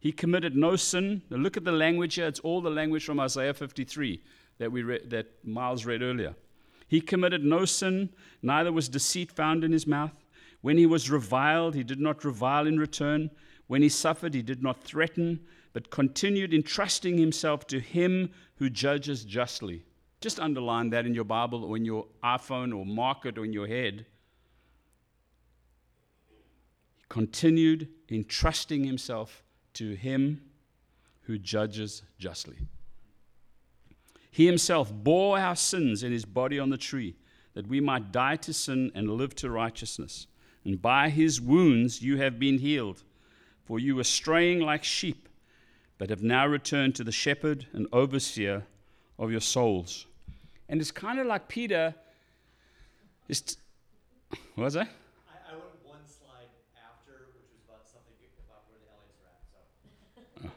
He 0.00 0.12
committed 0.12 0.56
no 0.56 0.76
sin. 0.76 1.22
Now 1.28 1.36
look 1.36 1.58
at 1.58 1.64
the 1.64 1.72
language 1.72 2.14
here. 2.14 2.26
It's 2.26 2.40
all 2.40 2.62
the 2.62 2.70
language 2.70 3.04
from 3.04 3.20
Isaiah 3.20 3.52
53 3.52 4.22
that, 4.58 4.72
we 4.72 4.82
that 4.82 5.26
Miles 5.44 5.84
read 5.84 6.00
earlier. 6.00 6.34
He 6.88 7.00
committed 7.00 7.44
no 7.44 7.66
sin, 7.66 8.08
neither 8.42 8.72
was 8.72 8.88
deceit 8.88 9.30
found 9.30 9.62
in 9.62 9.72
his 9.72 9.86
mouth. 9.86 10.24
When 10.62 10.76
he 10.76 10.86
was 10.86 11.10
reviled, 11.10 11.74
he 11.74 11.84
did 11.84 12.00
not 12.00 12.24
revile 12.24 12.66
in 12.66 12.78
return. 12.78 13.30
When 13.68 13.82
he 13.82 13.88
suffered, 13.88 14.34
he 14.34 14.42
did 14.42 14.62
not 14.62 14.82
threaten, 14.82 15.40
but 15.72 15.90
continued 15.90 16.52
entrusting 16.52 17.18
himself 17.18 17.66
to 17.68 17.78
him 17.78 18.30
who 18.56 18.70
judges 18.70 19.24
justly. 19.24 19.84
Just 20.20 20.40
underline 20.40 20.90
that 20.90 21.06
in 21.06 21.14
your 21.14 21.24
Bible 21.24 21.64
or 21.64 21.76
in 21.76 21.84
your 21.84 22.06
iPhone 22.24 22.76
or 22.76 22.84
mark 22.84 23.24
it 23.24 23.38
in 23.38 23.52
your 23.52 23.66
head. 23.66 24.06
He 26.96 27.04
continued 27.08 27.88
entrusting 28.10 28.84
himself 28.84 29.44
to 29.74 29.94
him 29.94 30.42
who 31.22 31.38
judges 31.38 32.02
justly. 32.18 32.56
He 34.30 34.46
himself 34.46 34.92
bore 34.92 35.38
our 35.38 35.56
sins 35.56 36.02
in 36.02 36.12
his 36.12 36.24
body 36.24 36.58
on 36.58 36.70
the 36.70 36.76
tree, 36.76 37.16
that 37.54 37.66
we 37.66 37.80
might 37.80 38.12
die 38.12 38.36
to 38.36 38.52
sin 38.52 38.92
and 38.94 39.10
live 39.10 39.34
to 39.36 39.50
righteousness. 39.50 40.26
And 40.64 40.80
by 40.80 41.08
his 41.08 41.40
wounds 41.40 42.02
you 42.02 42.18
have 42.18 42.38
been 42.38 42.58
healed. 42.58 43.02
For 43.64 43.78
you 43.78 43.96
were 43.96 44.04
straying 44.04 44.60
like 44.60 44.84
sheep, 44.84 45.28
but 45.98 46.10
have 46.10 46.22
now 46.22 46.46
returned 46.46 46.94
to 46.96 47.04
the 47.04 47.12
shepherd 47.12 47.66
and 47.72 47.86
overseer 47.92 48.66
of 49.18 49.30
your 49.30 49.40
souls. 49.40 50.06
And 50.68 50.80
it's 50.80 50.90
kind 50.90 51.18
of 51.18 51.26
like 51.26 51.48
Peter 51.48 51.94
is. 53.28 53.40
T- 53.42 53.56
what 54.54 54.64
was 54.64 54.74
that? 54.74 54.88
I, 55.28 55.52
I, 55.52 55.54
went 55.54 55.84
one 55.84 56.06
slide 56.06 56.50
after, 56.78 57.26
which 57.34 57.50
was 57.50 57.62
about 57.66 57.86
something 57.86 58.14
about 58.46 58.62
where 58.70 58.78
the 58.78 58.90
Elliots 58.94 59.22
are 59.22 59.34
at. 59.34 59.70
So. 60.42 60.50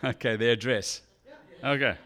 okay, 0.04 0.36
their 0.36 0.52
address. 0.52 1.02
Okay. 1.62 1.96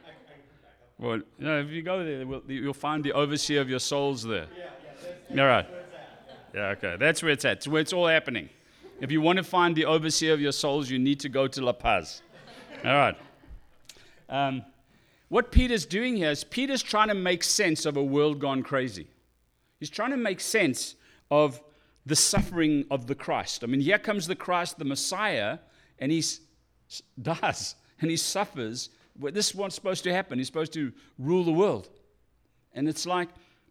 well, 0.99 1.17
you 1.17 1.25
know, 1.39 1.61
if 1.61 1.71
you 1.71 1.83
go 1.83 2.05
there, 2.05 2.25
you'll 2.49 2.73
find 2.73 3.05
the 3.05 3.13
overseer 3.13 3.61
of 3.61 3.69
your 3.69 3.79
souls 3.79 4.23
there. 4.23 4.47
Yeah, 4.57 4.65
yeah. 5.31 5.43
All 5.43 5.49
right. 5.49 5.67
Yeah. 6.55 6.61
okay. 6.69 6.97
That's 6.99 7.23
where 7.23 7.33
it's 7.33 7.45
at. 7.45 7.59
It's 7.59 7.69
where 7.69 7.81
it's 7.81 7.93
all 7.93 8.07
happening. 8.07 8.49
If 9.01 9.11
you 9.11 9.21
want 9.21 9.39
to 9.39 9.43
find 9.43 9.75
the 9.75 9.85
overseer 9.85 10.33
of 10.33 10.41
your 10.41 10.53
souls, 10.53 10.89
you 10.89 10.99
need 10.99 11.21
to 11.21 11.29
go 11.29 11.49
to 11.49 11.61
La 11.61 11.73
Paz. 11.73 12.23
All 12.85 12.93
right. 12.93 13.17
Um, 14.29 14.65
what 15.29 15.51
Peter's 15.51 15.87
doing 15.87 16.17
here 16.17 16.31
is 16.31 16.45
Peter's 16.45 16.83
trying 16.83 17.09
to 17.09 17.15
make 17.15 17.43
sense 17.43 17.85
of 17.85 17.97
a 17.97 18.03
world 18.03 18.39
gone 18.39 18.63
crazy. 18.63 19.09
He's 19.81 19.91
trying 19.91 20.11
to 20.11 20.17
make 20.17 20.41
sense 20.41 20.95
of 21.31 21.61
the 22.05 22.17
suffering 22.17 22.85
of 22.91 23.07
the 23.07 23.15
Christ. 23.15 23.65
I 23.65 23.67
mean, 23.67 23.81
here 23.81 23.99
comes 23.99 24.27
the 24.27 24.37
Christ, 24.37 24.79
the 24.79 24.85
Messiah, 24.85 25.59
and 25.99 26.13
he 26.13 26.23
does, 27.21 27.77
and 28.03 28.11
he 28.11 28.17
suffers. 28.17 28.91
This 29.17 29.51
is 29.51 29.55
what's 29.55 29.75
supposed 29.75 30.05
to 30.05 30.13
happen. 30.13 30.39
He's 30.39 30.47
supposed 30.47 30.73
to 30.75 30.93
rule 31.19 31.45
the 31.45 31.53
world. 31.53 31.89
And 32.75 32.89
it's 32.89 33.07
like 33.07 33.29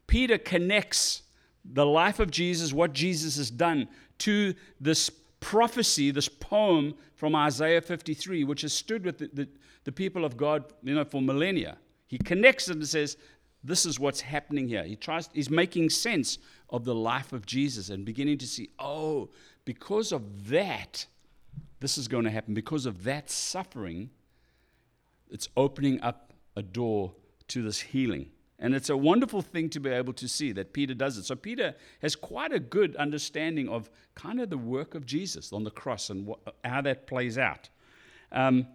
Peter 0.07 0.37
connects 0.37 1.23
the 1.63 1.85
life 1.85 2.19
of 2.19 2.31
Jesus, 2.31 2.73
what 2.73 2.93
Jesus 2.93 3.37
has 3.37 3.51
done, 3.51 3.87
to 4.19 4.53
this 4.79 5.09
prophecy, 5.39 6.11
this 6.11 6.29
poem 6.29 6.95
from 7.15 7.35
Isaiah 7.35 7.81
53, 7.81 8.43
which 8.43 8.61
has 8.61 8.73
stood 8.73 9.05
with 9.05 9.17
the, 9.17 9.29
the, 9.33 9.47
the 9.83 9.91
people 9.91 10.25
of 10.25 10.37
God, 10.37 10.65
you 10.83 10.95
know, 10.95 11.03
for 11.03 11.21
millennia. 11.21 11.77
He 12.07 12.17
connects 12.17 12.67
it 12.67 12.77
and 12.77 12.87
says, 12.87 13.17
this 13.63 13.85
is 13.85 13.99
what's 13.99 14.21
happening 14.21 14.67
here. 14.67 14.83
He 14.83 14.95
tries, 14.95 15.29
he's 15.33 15.49
making 15.49 15.91
sense 15.91 16.39
of 16.69 16.83
the 16.83 16.95
life 16.95 17.31
of 17.31 17.45
Jesus 17.45 17.89
and 17.89 18.05
beginning 18.05 18.37
to 18.39 18.47
see, 18.47 18.69
oh, 18.79 19.29
because 19.65 20.11
of 20.11 20.49
that, 20.49 21.05
this 21.79 21.97
is 21.97 22.07
going 22.07 22.23
to 22.23 22.31
happen. 22.31 22.53
Because 22.53 22.85
of 22.85 23.03
that 23.03 23.29
suffering, 23.29 24.09
it's 25.31 25.47
opening 25.57 26.01
up 26.01 26.33
a 26.55 26.61
door 26.61 27.13
to 27.47 27.63
this 27.63 27.79
healing. 27.79 28.29
And 28.59 28.75
it's 28.75 28.89
a 28.89 28.97
wonderful 28.97 29.41
thing 29.41 29.69
to 29.71 29.79
be 29.79 29.89
able 29.89 30.13
to 30.13 30.27
see 30.27 30.51
that 30.51 30.71
Peter 30.71 30.93
does 30.93 31.17
it. 31.17 31.25
So 31.25 31.35
Peter 31.35 31.73
has 32.01 32.15
quite 32.15 32.53
a 32.53 32.59
good 32.59 32.95
understanding 32.97 33.67
of 33.67 33.89
kind 34.13 34.39
of 34.39 34.51
the 34.51 34.57
work 34.57 34.93
of 34.93 35.05
Jesus 35.05 35.51
on 35.51 35.63
the 35.63 35.71
cross 35.71 36.11
and 36.11 36.27
what, 36.27 36.39
how 36.63 36.81
that 36.81 37.07
plays 37.07 37.39
out. 37.39 37.69
Um, 38.31 38.67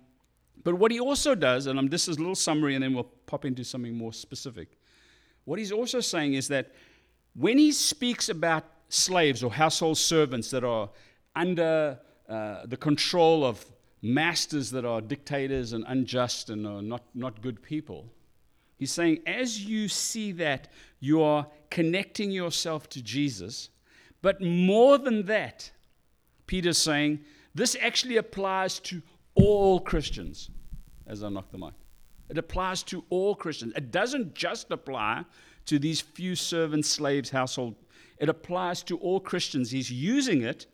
but 0.65 0.75
what 0.75 0.91
he 0.91 0.99
also 0.99 1.37
does, 1.37 1.67
and 1.67 1.89
this 1.89 2.09
is 2.09 2.17
a 2.17 2.19
little 2.19 2.35
summary 2.35 2.75
and 2.75 2.83
then 2.83 2.95
we'll 2.95 3.05
pop 3.27 3.45
into 3.45 3.63
something 3.63 3.95
more 3.95 4.13
specific. 4.13 4.77
What 5.45 5.61
he's 5.61 5.71
also 5.71 6.01
saying 6.01 6.35
is 6.35 6.49
that 6.49 6.73
when 7.35 7.57
he 7.57 7.71
speaks 7.71 8.29
about 8.29 8.65
slaves 8.89 9.45
or 9.45 9.53
household 9.53 9.99
servants 9.99 10.51
that 10.51 10.65
are 10.65 10.91
under 11.37 12.01
uh, 12.29 12.67
the 12.67 12.77
control 12.77 13.45
of 13.45 13.65
masters 14.03 14.71
that 14.71 14.85
are 14.85 15.01
dictators 15.01 15.73
and 15.73 15.85
unjust 15.89 16.51
and 16.51 16.67
are 16.67 16.83
not, 16.83 17.03
not 17.15 17.43
good 17.43 17.63
people, 17.63 18.07
he's 18.79 18.93
saying, 18.93 19.21
as 19.27 19.65
you 19.65 19.89
see 19.89 20.33
that, 20.33 20.69
you 21.01 21.23
are 21.23 21.47
connecting 21.71 22.31
yourself 22.31 22.89
to 22.91 23.03
Jesus. 23.03 23.71
But 24.23 24.41
more 24.41 24.99
than 24.99 25.27
that, 25.27 25.71
Peter's 26.47 26.79
saying, 26.79 27.21
this 27.55 27.77
actually 27.81 28.17
applies 28.17 28.79
to 28.81 29.03
all 29.35 29.81
Christians 29.81 30.51
as 31.07 31.23
I 31.23 31.29
knock 31.29 31.51
the 31.51 31.59
mic. 31.59 31.73
It 32.29 32.39
applies 32.39 32.83
to 32.85 33.05
all 33.09 33.35
Christians. 33.35 33.73
It 33.77 33.91
doesn't 33.91 34.35
just 34.35 34.71
apply 34.71 35.25
to 35.67 35.79
these 35.79 36.01
few 36.01 36.35
servants, 36.35 36.89
slaves, 36.89 37.31
household. 37.31 37.77
It 38.19 38.29
applies 38.29 38.83
to 38.85 38.99
all 38.99 39.21
Christians. 39.21 39.71
He's 39.71 39.91
using 39.91 40.43
it 40.43 40.67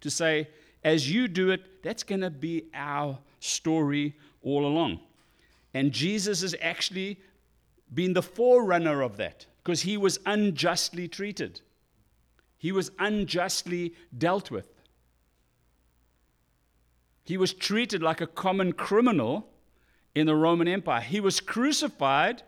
to 0.00 0.10
say, 0.10 0.48
as 0.82 1.10
you 1.10 1.28
do 1.28 1.50
it, 1.50 1.82
that's 1.82 2.02
going 2.02 2.22
to 2.22 2.30
be 2.30 2.64
our 2.74 3.18
story 3.40 4.16
all 4.42 4.66
along. 4.66 5.00
And 5.74 5.92
Jesus 5.92 6.42
has 6.42 6.54
actually 6.60 7.18
been 7.92 8.12
the 8.12 8.22
forerunner 8.22 9.02
of 9.02 9.16
that 9.18 9.46
because 9.62 9.82
he 9.82 9.96
was 9.96 10.18
unjustly 10.26 11.08
treated, 11.08 11.60
he 12.56 12.72
was 12.72 12.90
unjustly 12.98 13.94
dealt 14.16 14.50
with. 14.50 14.68
He 17.24 17.36
was 17.36 17.52
treated 17.52 18.02
like 18.02 18.20
a 18.20 18.26
common 18.26 18.72
criminal 18.72 19.48
in 20.14 20.26
the 20.26 20.34
Roman 20.34 20.66
Empire. 20.66 21.00
He 21.00 21.20
was 21.20 21.40
crucified 21.40 22.42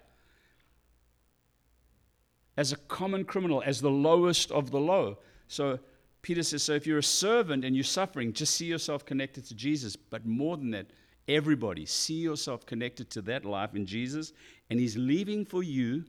as 2.56 2.72
a 2.72 2.76
common 2.76 3.24
criminal, 3.24 3.62
as 3.64 3.80
the 3.80 3.90
lowest 3.90 4.50
of 4.50 4.70
the 4.70 4.80
low. 4.80 5.18
So 5.46 5.78
Peter 6.22 6.44
says, 6.44 6.62
so 6.62 6.72
if 6.72 6.86
you're 6.86 6.98
a 6.98 7.02
servant 7.02 7.64
and 7.64 7.74
you're 7.74 7.82
suffering, 7.82 8.32
just 8.32 8.54
see 8.54 8.66
yourself 8.66 9.04
connected 9.04 9.44
to 9.46 9.54
Jesus. 9.54 9.96
But 9.96 10.24
more 10.24 10.56
than 10.56 10.70
that, 10.70 10.86
everybody, 11.26 11.84
see 11.84 12.20
yourself 12.20 12.64
connected 12.64 13.10
to 13.10 13.22
that 13.22 13.44
life 13.44 13.74
in 13.74 13.86
Jesus. 13.86 14.32
And 14.70 14.78
he's 14.78 14.96
leaving 14.96 15.44
for 15.44 15.64
you 15.64 16.04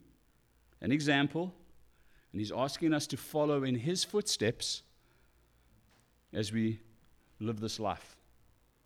an 0.82 0.92
example, 0.92 1.54
and 2.32 2.40
he's 2.40 2.52
asking 2.52 2.94
us 2.94 3.08
to 3.08 3.18
follow 3.18 3.64
in 3.64 3.74
his 3.74 4.04
footsteps 4.04 4.84
as 6.32 6.52
we 6.52 6.80
live 7.40 7.60
this 7.60 7.80
life. 7.80 8.16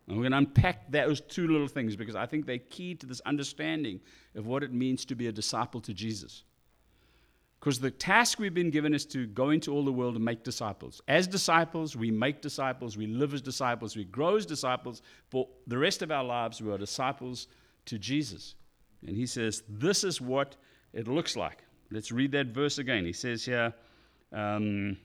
And 0.06 0.16
we're 0.16 0.22
going 0.22 0.32
to 0.32 0.38
unpack 0.38 0.90
those 0.90 1.20
two 1.20 1.46
little 1.46 1.68
things 1.68 1.94
because 1.94 2.16
I 2.16 2.24
think 2.24 2.46
they're 2.46 2.58
key 2.58 2.94
to 2.94 3.06
this 3.06 3.20
understanding 3.26 4.00
of 4.34 4.46
what 4.46 4.62
it 4.62 4.72
means 4.72 5.04
to 5.06 5.14
be 5.14 5.26
a 5.26 5.32
disciple 5.32 5.80
to 5.82 5.92
Jesus. 5.92 6.44
Because 7.58 7.80
the 7.80 7.90
task 7.90 8.38
we've 8.38 8.54
been 8.54 8.70
given 8.70 8.94
is 8.94 9.04
to 9.06 9.26
go 9.26 9.50
into 9.50 9.72
all 9.72 9.84
the 9.84 9.92
world 9.92 10.14
and 10.14 10.24
make 10.24 10.44
disciples. 10.44 11.02
As 11.08 11.26
disciples, 11.26 11.96
we 11.96 12.10
make 12.10 12.40
disciples, 12.40 12.96
we 12.96 13.06
live 13.06 13.34
as 13.34 13.42
disciples, 13.42 13.96
we 13.96 14.04
grow 14.04 14.36
as 14.36 14.46
disciples. 14.46 15.02
For 15.28 15.48
the 15.66 15.76
rest 15.76 16.02
of 16.02 16.12
our 16.12 16.22
lives, 16.22 16.62
we 16.62 16.70
are 16.70 16.78
disciples 16.78 17.48
to 17.86 17.98
Jesus. 17.98 18.54
And 19.06 19.16
he 19.16 19.26
says, 19.26 19.64
This 19.68 20.04
is 20.04 20.20
what 20.20 20.56
it 20.92 21.08
looks 21.08 21.36
like. 21.36 21.64
Let's 21.90 22.12
read 22.12 22.32
that 22.32 22.48
verse 22.48 22.78
again. 22.78 23.04
He 23.04 23.12
says 23.12 23.44
here, 23.44 23.74
um, 24.32 24.96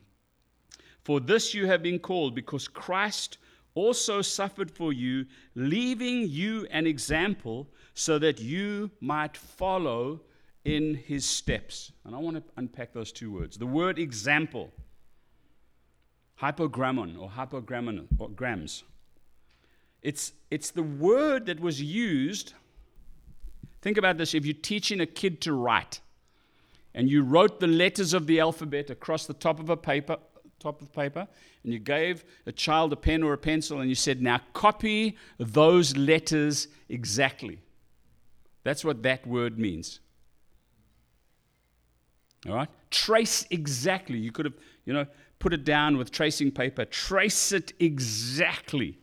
For 1.03 1.19
this 1.19 1.53
you 1.53 1.65
have 1.67 1.81
been 1.81 1.99
called, 1.99 2.35
because 2.35 2.67
Christ 2.67 3.39
also 3.75 4.21
suffered 4.21 4.69
for 4.69 4.93
you, 4.93 5.25
leaving 5.55 6.27
you 6.27 6.67
an 6.69 6.85
example 6.85 7.67
so 7.95 8.19
that 8.19 8.39
you 8.39 8.91
might 9.01 9.35
follow 9.35 10.21
in 10.65 10.95
his 10.95 11.25
steps. 11.25 11.91
And 12.05 12.15
I 12.15 12.19
want 12.19 12.37
to 12.37 12.43
unpack 12.57 12.93
those 12.93 13.11
two 13.11 13.31
words. 13.31 13.57
The 13.57 13.65
word 13.65 13.99
example, 13.99 14.71
hypogrammon 16.41 17.19
or 17.19 17.29
hypogrammon 17.29 18.07
or 18.17 18.29
grams. 18.29 18.83
It's, 20.01 20.33
it's 20.51 20.71
the 20.71 20.83
word 20.83 21.45
that 21.45 21.59
was 21.59 21.81
used. 21.81 22.53
Think 23.81 23.97
about 23.97 24.17
this 24.17 24.33
if 24.33 24.45
you're 24.45 24.53
teaching 24.53 24.99
a 25.01 25.05
kid 25.05 25.41
to 25.41 25.53
write 25.53 26.01
and 26.93 27.09
you 27.09 27.23
wrote 27.23 27.59
the 27.59 27.67
letters 27.67 28.13
of 28.13 28.27
the 28.27 28.39
alphabet 28.39 28.89
across 28.89 29.25
the 29.25 29.33
top 29.33 29.59
of 29.59 29.69
a 29.69 29.77
paper, 29.77 30.17
top 30.59 30.81
of 30.81 30.93
paper, 30.93 31.27
and 31.63 31.73
you 31.73 31.79
gave 31.79 32.23
a 32.45 32.51
child 32.51 32.93
a 32.93 32.95
pen 32.95 33.23
or 33.23 33.33
a 33.33 33.37
pencil 33.37 33.79
and 33.79 33.89
you 33.89 33.95
said, 33.95 34.21
Now 34.21 34.41
copy 34.53 35.17
those 35.37 35.95
letters 35.97 36.67
exactly. 36.89 37.59
That's 38.63 38.85
what 38.85 39.03
that 39.03 39.25
word 39.25 39.57
means. 39.57 39.99
All 42.47 42.55
right? 42.55 42.69
Trace 42.91 43.45
exactly. 43.49 44.17
You 44.17 44.31
could 44.31 44.45
have, 44.45 44.55
you 44.85 44.93
know, 44.93 45.05
put 45.39 45.53
it 45.53 45.63
down 45.63 45.97
with 45.97 46.11
tracing 46.11 46.51
paper. 46.51 46.85
Trace 46.85 47.51
it 47.51 47.73
exactly. 47.79 48.99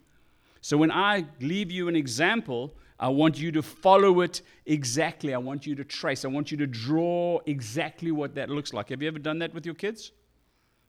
So 0.61 0.77
when 0.77 0.91
I 0.91 1.27
leave 1.41 1.71
you 1.71 1.89
an 1.89 1.97
example, 1.97 2.75
I 2.99 3.09
want 3.09 3.39
you 3.39 3.51
to 3.53 3.63
follow 3.63 4.21
it 4.21 4.43
exactly. 4.67 5.33
I 5.33 5.39
want 5.39 5.67
you 5.67 5.75
to 5.75 5.85
trace. 5.85 6.25
I 6.25 6.29
want 6.29 6.51
you 6.51 6.59
to 6.59 6.67
draw 6.67 7.41
exactly 7.47 8.13
what 8.13 8.35
that 8.35 8.51
looks 8.51 8.75
like. 8.75 8.91
Have 8.91 9.01
you 9.01 9.09
ever 9.09 9.19
done 9.19 9.39
that 9.39 9.55
with 9.55 9.65
your 9.65 9.75
kids? 9.75 10.13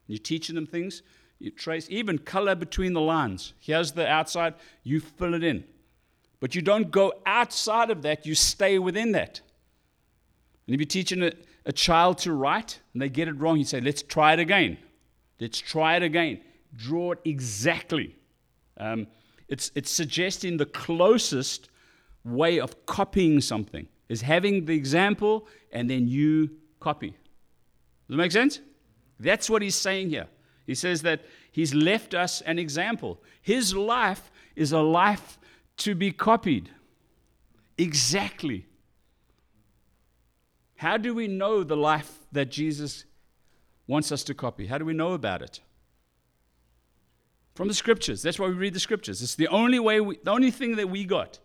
You're 0.08 0.20
teaching 0.20 0.56
them 0.56 0.68
things. 0.68 1.04
You 1.40 1.50
trace, 1.50 1.88
even 1.90 2.20
color 2.20 2.54
between 2.54 2.94
the 2.94 3.02
lines. 3.02 3.54
Here's 3.60 3.94
the 3.94 4.08
outside, 4.08 4.54
you 4.84 5.00
fill 5.00 5.34
it 5.34 5.44
in. 5.44 5.64
But 6.40 6.54
you 6.54 6.62
don't 6.62 6.92
go 6.92 7.14
outside 7.26 7.90
of 7.90 8.04
that, 8.04 8.26
you 8.26 8.36
stay 8.36 8.78
within 8.78 9.14
that. 9.14 9.42
And 10.68 10.76
if 10.76 10.80
you're 10.80 10.86
teaching 10.86 11.24
a, 11.24 11.32
a 11.66 11.72
child 11.72 12.18
to 12.20 12.34
write 12.34 12.80
and 12.94 13.02
they 13.02 13.10
get 13.10 13.28
it 13.28 13.34
wrong, 13.34 13.58
you 13.58 13.64
say, 13.64 13.82
let's 13.82 14.02
try 14.02 14.34
it 14.34 14.40
again. 14.40 14.78
Let's 15.40 15.60
try 15.60 15.96
it 15.96 16.04
again. 16.04 16.42
Draw 16.76 17.14
it 17.14 17.20
exactly. 17.26 18.16
Um, 18.78 19.08
it's, 19.48 19.72
it's 19.76 19.92
suggesting 19.92 20.58
the 20.58 20.66
closest 20.66 21.70
way 22.24 22.60
of 22.60 22.86
copying 22.86 23.42
something 23.42 23.88
is 24.10 24.22
having 24.22 24.66
the 24.66 24.76
example 24.76 25.48
and 25.72 25.90
then 25.90 26.08
you 26.08 26.50
copy. 26.80 27.10
Does 27.10 27.18
that 28.10 28.18
make 28.18 28.32
sense? 28.32 28.60
That's 29.20 29.50
what 29.50 29.62
he's 29.62 29.76
saying 29.76 30.10
here. 30.10 30.28
He 30.66 30.76
says 30.76 31.02
that 31.04 31.26
he's 31.52 31.74
left 31.74 32.14
us 32.14 32.42
an 32.42 32.60
example. 32.60 33.22
His 33.42 33.76
life 33.76 34.32
is 34.56 34.72
a 34.72 34.80
life 34.80 35.38
to 35.78 35.96
be 35.96 36.12
copied. 36.12 36.70
Exactly. 37.78 38.68
How 40.82 40.98
do 40.98 41.14
we 41.14 41.28
know 41.28 41.64
the 41.64 41.78
life 41.78 42.12
that 42.32 42.50
Jesus 42.50 43.06
wants 43.86 44.12
us 44.12 44.24
to 44.24 44.34
copy? 44.34 44.66
How 44.66 44.80
do 44.80 44.86
we 44.86 44.94
know 44.94 45.14
about 45.14 45.44
it? 45.44 45.60
From 47.54 47.68
the 47.68 47.76
scriptures. 47.76 48.24
That's 48.24 48.40
why 48.40 48.48
we 48.48 48.56
read 48.56 48.74
the 48.74 48.80
scriptures. 48.80 49.22
It's 49.22 49.36
the 49.36 49.48
only 49.50 49.78
way, 49.78 50.02
we, 50.02 50.18
the 50.24 50.32
only 50.32 50.50
thing 50.50 50.78
that 50.78 50.90
we 50.90 51.04
got 51.04 51.38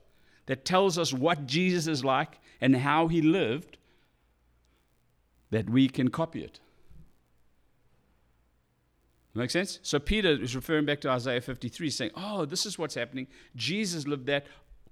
that 0.47 0.65
tells 0.65 0.97
us 0.97 1.13
what 1.13 1.47
Jesus 1.47 1.87
is 1.87 2.03
like 2.03 2.39
and 2.63 2.77
how 2.77 3.09
he 3.09 3.21
lived 3.21 3.77
that 5.51 5.69
we 5.69 5.87
can 5.91 6.09
copy 6.09 6.43
it. 6.43 6.59
Make 9.35 9.51
sense? 9.51 9.81
So 9.83 9.99
Peter 9.99 10.31
is 10.31 10.57
referring 10.57 10.87
back 10.87 11.03
to 11.03 11.11
Isaiah 11.11 11.43
53, 11.43 11.91
saying, 11.91 12.11
Oh, 12.17 12.47
this 12.47 12.65
is 12.65 12.79
what's 12.79 12.95
happening. 12.95 13.27
Jesus 13.55 14.07
lived 14.07 14.25
that. 14.29 14.47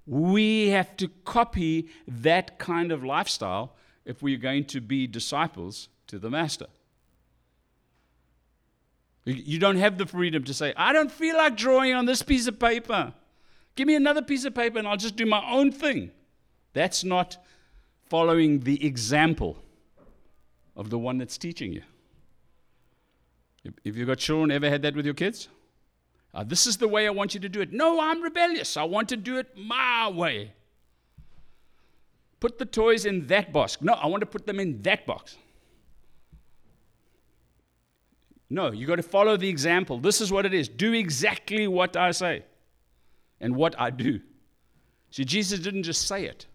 We 0.05 0.67
have 0.67 0.95
to 0.97 1.07
copy 1.07 1.89
that 2.07 2.59
kind 2.59 2.91
of 2.91 3.03
lifestyle 3.03 3.75
if 4.05 4.21
we're 4.21 4.37
going 4.37 4.65
to 4.65 4.81
be 4.81 5.07
disciples 5.07 5.89
to 6.07 6.19
the 6.19 6.29
Master. 6.29 6.67
You 9.25 9.57
don't 9.57 9.77
have 9.77 9.97
the 9.97 10.05
freedom 10.05 10.43
to 10.43 10.53
say, 10.53 10.73
I 10.77 10.93
don't 10.93 11.11
feel 11.11 11.35
like 11.35 11.57
drawing 11.57 11.93
on 11.95 12.05
this 12.05 12.21
piece 12.21 12.45
of 12.45 12.59
paper. 12.59 13.11
Give 13.75 13.87
me 13.87 13.95
another 13.95 14.21
piece 14.21 14.45
of 14.45 14.53
paper 14.53 14.77
and 14.77 14.87
I'll 14.87 14.97
just 14.97 15.15
do 15.15 15.25
my 15.25 15.43
own 15.51 15.71
thing. 15.71 16.11
That's 16.73 17.03
not 17.03 17.43
following 18.07 18.59
the 18.59 18.85
example 18.85 19.57
of 20.75 20.91
the 20.91 20.99
one 20.99 21.17
that's 21.17 21.37
teaching 21.39 21.73
you. 21.73 21.81
If 23.83 23.95
you've 23.95 24.07
got 24.07 24.19
children, 24.19 24.51
ever 24.51 24.69
had 24.69 24.83
that 24.83 24.95
with 24.95 25.05
your 25.05 25.15
kids? 25.15 25.47
Uh, 26.33 26.43
this 26.43 26.67
is 26.67 26.77
the 26.77 26.87
way 26.87 27.07
I 27.07 27.09
want 27.09 27.33
you 27.33 27.39
to 27.39 27.49
do 27.49 27.61
it. 27.61 27.73
No, 27.73 27.99
I'm 27.99 28.21
rebellious. 28.21 28.77
I 28.77 28.83
want 28.83 29.09
to 29.09 29.17
do 29.17 29.37
it 29.37 29.57
my 29.57 30.07
way. 30.09 30.51
Put 32.39 32.59
the 32.59 32.65
toys 32.65 33.05
in 33.05 33.27
that 33.27 33.53
box. 33.53 33.77
No, 33.81 33.93
I 33.93 34.07
want 34.07 34.21
to 34.21 34.27
put 34.27 34.45
them 34.45 34.59
in 34.59 34.81
that 34.83 35.05
box. 35.05 35.37
No, 38.49 38.71
you've 38.71 38.87
got 38.87 38.97
to 38.97 39.03
follow 39.03 39.37
the 39.37 39.49
example. 39.49 39.97
This 39.99 40.21
is 40.21 40.31
what 40.31 40.45
it 40.45 40.53
is. 40.53 40.69
Do 40.69 40.93
exactly 40.93 41.67
what 41.67 41.97
I 41.97 42.11
say 42.11 42.43
and 43.39 43.55
what 43.55 43.79
I 43.79 43.89
do. 43.89 44.21
See, 45.09 45.25
Jesus 45.25 45.59
didn't 45.59 45.83
just 45.83 46.07
say 46.07 46.25
it, 46.25 46.45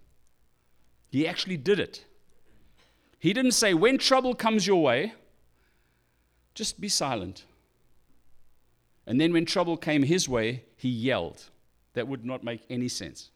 He 1.11 1.27
actually 1.27 1.57
did 1.57 1.81
it. 1.81 2.05
He 3.19 3.35
didn't 3.35 3.53
say, 3.53 3.75
when 3.75 3.99
trouble 3.99 4.35
comes 4.35 4.67
your 4.67 4.83
way, 4.83 5.13
just 6.55 6.81
be 6.81 6.89
silent. 6.89 7.45
And 9.07 9.21
then 9.21 9.33
when 9.33 9.45
trouble 9.45 9.77
came 9.77 10.03
his 10.03 10.29
way, 10.29 10.65
he 10.77 10.89
yelled. 10.89 11.51
That 11.93 12.09
would 12.09 12.25
not 12.25 12.45
make 12.45 12.63
any 12.71 12.89
sense. 12.89 13.31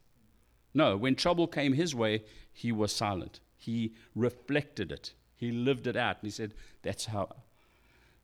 No, 0.75 0.97
when 0.97 1.15
trouble 1.15 1.47
came 1.47 1.73
his 1.73 1.95
way, 1.95 2.25
he 2.53 2.73
was 2.73 2.93
silent. 2.93 3.41
He 3.57 3.95
reflected 4.15 4.91
it. 4.93 5.13
He 5.37 5.53
lived 5.53 5.87
it 5.87 5.97
out. 5.97 6.17
And 6.21 6.25
he 6.25 6.31
said, 6.31 6.55
That's 6.83 7.07
how 7.07 7.29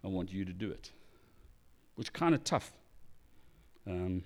I 0.04 0.08
want 0.08 0.32
you 0.32 0.44
to 0.44 0.52
do 0.52 0.70
it. 0.70 0.90
Which 1.94 2.12
kind 2.12 2.34
of 2.34 2.44
tough. 2.44 2.72
Um, 3.86 4.24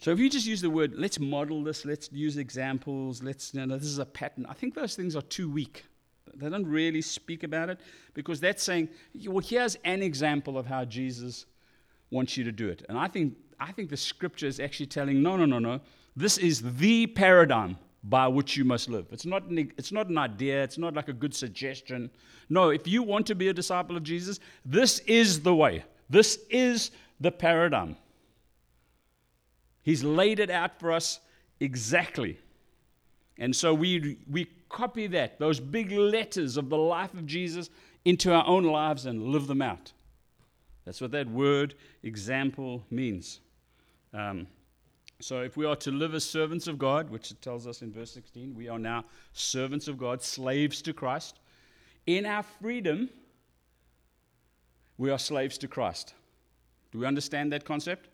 so 0.00 0.10
if 0.10 0.18
you 0.18 0.28
just 0.28 0.46
use 0.46 0.60
the 0.60 0.70
word, 0.70 0.92
let's 0.94 1.18
model 1.18 1.62
this, 1.64 1.84
let's 1.84 2.12
use 2.12 2.36
examples, 2.36 3.22
let's, 3.22 3.54
you 3.54 3.64
know, 3.64 3.78
this 3.78 3.88
is 3.88 3.98
a 3.98 4.04
pattern, 4.04 4.46
I 4.48 4.52
think 4.52 4.74
those 4.74 4.94
things 4.94 5.16
are 5.16 5.22
too 5.22 5.50
weak. 5.50 5.84
They 6.34 6.50
don't 6.50 6.66
really 6.66 7.00
speak 7.00 7.44
about 7.44 7.70
it 7.70 7.80
because 8.12 8.40
that's 8.40 8.62
saying, 8.62 8.90
well, 9.26 9.38
here's 9.38 9.76
an 9.84 10.02
example 10.02 10.58
of 10.58 10.66
how 10.66 10.84
Jesus 10.84 11.46
wants 12.10 12.36
you 12.36 12.44
to 12.44 12.52
do 12.52 12.68
it. 12.68 12.84
And 12.88 12.98
I 12.98 13.08
think, 13.08 13.36
I 13.58 13.72
think 13.72 13.88
the 13.88 13.96
scripture 13.96 14.46
is 14.46 14.60
actually 14.60 14.86
telling, 14.86 15.22
no, 15.22 15.36
no, 15.36 15.46
no, 15.46 15.58
no. 15.58 15.80
This 16.16 16.38
is 16.38 16.62
the 16.78 17.06
paradigm 17.06 17.78
by 18.02 18.26
which 18.28 18.56
you 18.56 18.64
must 18.64 18.88
live. 18.88 19.06
It's 19.10 19.26
not, 19.26 19.44
an, 19.44 19.72
it's 19.76 19.92
not 19.92 20.08
an 20.08 20.16
idea, 20.16 20.62
it's 20.62 20.78
not 20.78 20.94
like 20.94 21.08
a 21.08 21.12
good 21.12 21.34
suggestion. 21.34 22.10
No, 22.48 22.70
if 22.70 22.86
you 22.86 23.02
want 23.02 23.26
to 23.26 23.34
be 23.34 23.48
a 23.48 23.52
disciple 23.52 23.96
of 23.96 24.02
Jesus, 24.02 24.40
this 24.64 25.00
is 25.00 25.40
the 25.40 25.54
way, 25.54 25.84
this 26.08 26.38
is 26.48 26.92
the 27.20 27.30
paradigm. 27.30 27.96
He's 29.82 30.02
laid 30.02 30.40
it 30.40 30.50
out 30.50 30.80
for 30.80 30.92
us 30.92 31.20
exactly. 31.60 32.38
And 33.38 33.54
so 33.54 33.74
we, 33.74 34.18
we 34.30 34.46
copy 34.68 35.06
that, 35.08 35.38
those 35.38 35.60
big 35.60 35.92
letters 35.92 36.56
of 36.56 36.70
the 36.70 36.78
life 36.78 37.12
of 37.14 37.26
Jesus, 37.26 37.70
into 38.04 38.32
our 38.32 38.46
own 38.46 38.64
lives 38.64 39.06
and 39.06 39.20
live 39.20 39.48
them 39.48 39.60
out. 39.60 39.92
That's 40.84 41.00
what 41.00 41.10
that 41.10 41.28
word 41.28 41.74
example 42.04 42.84
means. 42.88 43.40
Um, 44.14 44.46
so, 45.20 45.40
if 45.40 45.56
we 45.56 45.64
are 45.64 45.76
to 45.76 45.90
live 45.90 46.14
as 46.14 46.24
servants 46.24 46.66
of 46.66 46.78
God, 46.78 47.08
which 47.08 47.30
it 47.30 47.40
tells 47.40 47.66
us 47.66 47.80
in 47.80 47.90
verse 47.90 48.12
16, 48.12 48.54
we 48.54 48.68
are 48.68 48.78
now 48.78 49.04
servants 49.32 49.88
of 49.88 49.96
God, 49.96 50.22
slaves 50.22 50.82
to 50.82 50.92
Christ. 50.92 51.40
In 52.06 52.26
our 52.26 52.42
freedom, 52.42 53.08
we 54.98 55.10
are 55.10 55.18
slaves 55.18 55.56
to 55.58 55.68
Christ. 55.68 56.14
Do 56.92 56.98
we 56.98 57.06
understand 57.06 57.52
that 57.52 57.64
concept? 57.64 58.08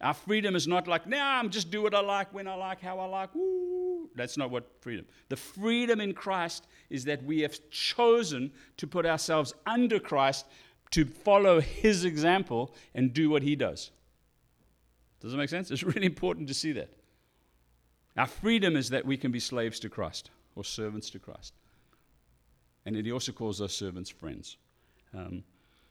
Our 0.00 0.14
freedom 0.14 0.56
is 0.56 0.66
not 0.66 0.88
like, 0.88 1.06
nah, 1.06 1.38
I'm 1.38 1.50
just 1.50 1.70
do 1.70 1.82
what 1.82 1.94
I 1.94 2.00
like, 2.00 2.32
when 2.34 2.46
I 2.46 2.54
like, 2.54 2.80
how 2.80 2.98
I 2.98 3.06
like. 3.06 3.34
Woo. 3.34 4.08
That's 4.16 4.36
not 4.36 4.50
what 4.50 4.68
freedom. 4.80 5.06
The 5.28 5.36
freedom 5.36 6.00
in 6.00 6.12
Christ 6.12 6.66
is 6.90 7.04
that 7.04 7.22
we 7.24 7.40
have 7.40 7.58
chosen 7.70 8.52
to 8.76 8.86
put 8.86 9.06
ourselves 9.06 9.54
under 9.66 10.00
Christ 10.00 10.46
to 10.90 11.04
follow 11.04 11.60
his 11.60 12.04
example 12.04 12.74
and 12.94 13.12
do 13.12 13.30
what 13.30 13.42
he 13.42 13.54
does. 13.54 13.90
Does 15.20 15.32
that 15.32 15.38
make 15.38 15.48
sense? 15.48 15.70
It's 15.70 15.82
really 15.82 16.06
important 16.06 16.48
to 16.48 16.54
see 16.54 16.72
that. 16.72 16.90
Our 18.16 18.26
freedom 18.26 18.76
is 18.76 18.90
that 18.90 19.04
we 19.04 19.16
can 19.16 19.30
be 19.30 19.40
slaves 19.40 19.78
to 19.80 19.88
Christ 19.88 20.30
or 20.56 20.64
servants 20.64 21.10
to 21.10 21.18
Christ. 21.18 21.54
And 22.84 22.96
he 22.96 23.12
also 23.12 23.32
calls 23.32 23.60
us 23.60 23.72
servants 23.72 24.10
friends. 24.10 24.56
Um, 25.14 25.44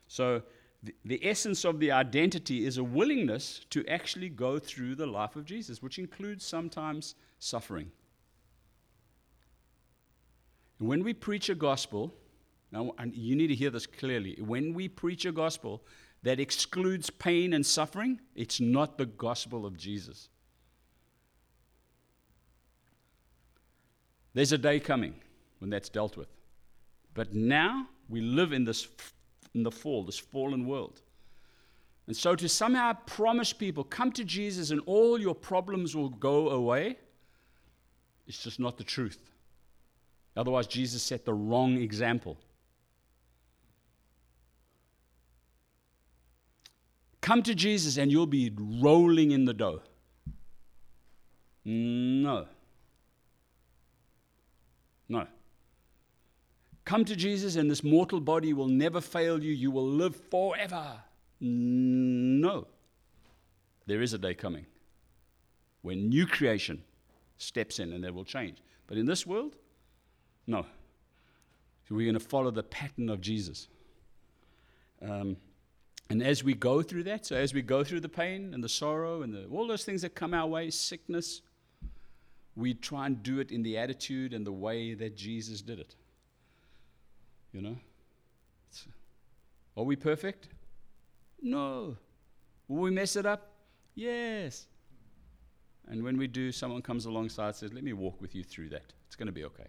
so 0.08 0.42
the, 0.84 0.94
the 1.06 1.26
essence 1.26 1.64
of 1.64 1.80
the 1.80 1.92
identity 1.92 2.66
is 2.66 2.78
a 2.78 2.84
willingness 2.84 3.62
to 3.70 3.86
actually 3.88 4.30
go 4.30 4.60
through 4.60 4.96
the 4.96 5.06
life 5.06 5.36
of 5.36 5.46
Jesus, 5.46 5.82
which 5.82 6.00
includes 6.00 6.46
sometimes 6.46 7.16
suffering. 7.40 7.92
And 10.80 10.88
when 10.88 11.04
we 11.04 11.14
preach 11.14 11.50
a 11.50 11.56
gospel, 11.56 12.14
now, 12.72 12.92
and 12.98 13.16
you 13.16 13.36
need 13.36 13.48
to 13.48 13.56
hear 13.56 13.70
this 13.70 13.88
clearly. 13.88 14.38
When 14.42 14.74
we 14.74 14.88
preach 14.88 15.26
a 15.26 15.32
gospel 15.32 15.84
that 16.28 16.40
excludes 16.42 17.10
pain 17.10 17.54
and 17.54 17.66
suffering, 17.66 18.20
it's 18.36 18.60
not 18.60 18.98
the 18.98 19.06
gospel 19.06 19.66
of 19.66 19.78
Jesus. 19.78 20.28
There's 24.34 24.52
a 24.52 24.58
day 24.58 24.80
coming 24.80 25.16
when 25.60 25.70
that's 25.70 25.90
dealt 25.90 26.18
with. 26.18 26.28
But 27.14 27.34
now 27.34 27.88
we 28.10 28.22
live 28.22 28.52
in 28.52 28.66
this 28.66 28.88
in 29.56 29.64
the 29.64 29.72
fall, 29.72 30.04
this 30.04 30.20
fallen 30.20 30.68
world. 30.68 31.02
And 32.06 32.16
so 32.16 32.36
to 32.36 32.48
somehow 32.48 32.94
promise 33.06 33.54
people, 33.54 33.84
come 33.86 34.12
to 34.12 34.24
Jesus 34.24 34.70
and 34.70 34.82
all 34.86 35.20
your 35.20 35.34
problems 35.34 35.96
will 35.96 36.10
go 36.10 36.50
away, 36.50 36.98
it's 38.28 38.44
just 38.44 38.60
not 38.60 38.78
the 38.78 38.84
truth. 38.84 39.18
Otherwise, 40.36 40.68
Jesus 40.68 41.02
set 41.02 41.26
the 41.26 41.34
wrong 41.34 41.78
example. 41.78 42.38
Come 47.28 47.44
to 47.44 47.54
Jesus 47.54 47.98
and 47.98 48.10
you'll 48.10 48.26
be 48.26 48.54
rolling 48.56 49.32
in 49.32 49.44
the 49.44 49.54
dough. 49.54 49.82
No. 51.66 52.46
No. 55.10 55.28
Come 56.86 57.04
to 57.04 57.18
Jesus 57.18 57.58
and 57.58 57.70
this 57.70 57.84
mortal 57.84 58.22
body 58.22 58.54
will 58.54 58.70
never 58.70 59.02
fail 59.02 59.44
you. 59.44 59.52
You 59.52 59.72
will 59.72 59.90
live 59.90 60.16
forever. 60.32 61.02
No. 61.42 62.66
There 63.88 64.02
is 64.02 64.14
a 64.14 64.18
day 64.18 64.34
coming 64.34 64.66
when 65.82 66.08
new 66.08 66.26
creation 66.26 66.82
steps 67.38 67.80
in 67.80 67.92
and 67.92 68.06
that 68.06 68.14
will 68.14 68.24
change. 68.24 68.60
But 68.88 68.98
in 68.98 69.06
this 69.06 69.28
world, 69.28 69.58
no. 70.48 70.66
So 71.90 71.96
we're 71.96 72.10
going 72.10 72.24
to 72.24 72.26
follow 72.26 72.52
the 72.52 72.64
pattern 72.64 73.10
of 73.10 73.20
Jesus. 73.20 73.68
Um, 75.02 75.36
and 76.10 76.24
as 76.24 76.44
we 76.44 76.54
go 76.54 76.82
through 76.82 77.04
that, 77.04 77.26
so 77.26 77.36
as 77.36 77.54
we 77.54 77.62
go 77.62 77.84
through 77.84 78.00
the 78.00 78.10
pain 78.10 78.54
and 78.54 78.64
the 78.64 78.70
sorrow 78.70 79.24
and 79.24 79.34
the, 79.34 79.46
all 79.48 79.68
those 79.68 79.84
things 79.84 80.02
that 80.04 80.16
come 80.16 80.34
our 80.34 80.48
way, 80.48 80.70
sickness, 80.70 81.42
we 82.56 82.74
try 82.74 83.06
and 83.06 83.22
do 83.22 83.40
it 83.40 83.52
in 83.52 83.62
the 83.62 83.78
attitude 83.78 84.34
and 84.34 84.46
the 84.46 84.52
way 84.52 84.94
that 84.94 85.18
Jesus 85.18 85.62
did 85.62 85.80
it. 85.80 85.96
You 87.52 87.62
know? 87.62 87.78
It's, 88.70 88.88
are 89.76 89.84
we 89.84 89.96
perfect? 89.96 90.48
No. 91.42 91.98
Will 92.68 92.82
we 92.82 92.92
mess 92.92 93.16
it 93.16 93.26
up? 93.26 93.52
Yes. 93.96 94.68
And 95.90 96.04
when 96.04 96.18
we 96.18 96.28
do, 96.28 96.52
someone 96.52 96.82
comes 96.82 97.06
alongside 97.06 97.48
and 97.48 97.56
says, 97.56 97.74
Let 97.74 97.84
me 97.84 97.94
walk 97.94 98.20
with 98.22 98.36
you 98.36 98.44
through 98.44 98.70
that. 98.70 98.94
It's 99.08 99.16
going 99.16 99.28
to 99.28 99.32
be 99.32 99.46
okay. 99.46 99.68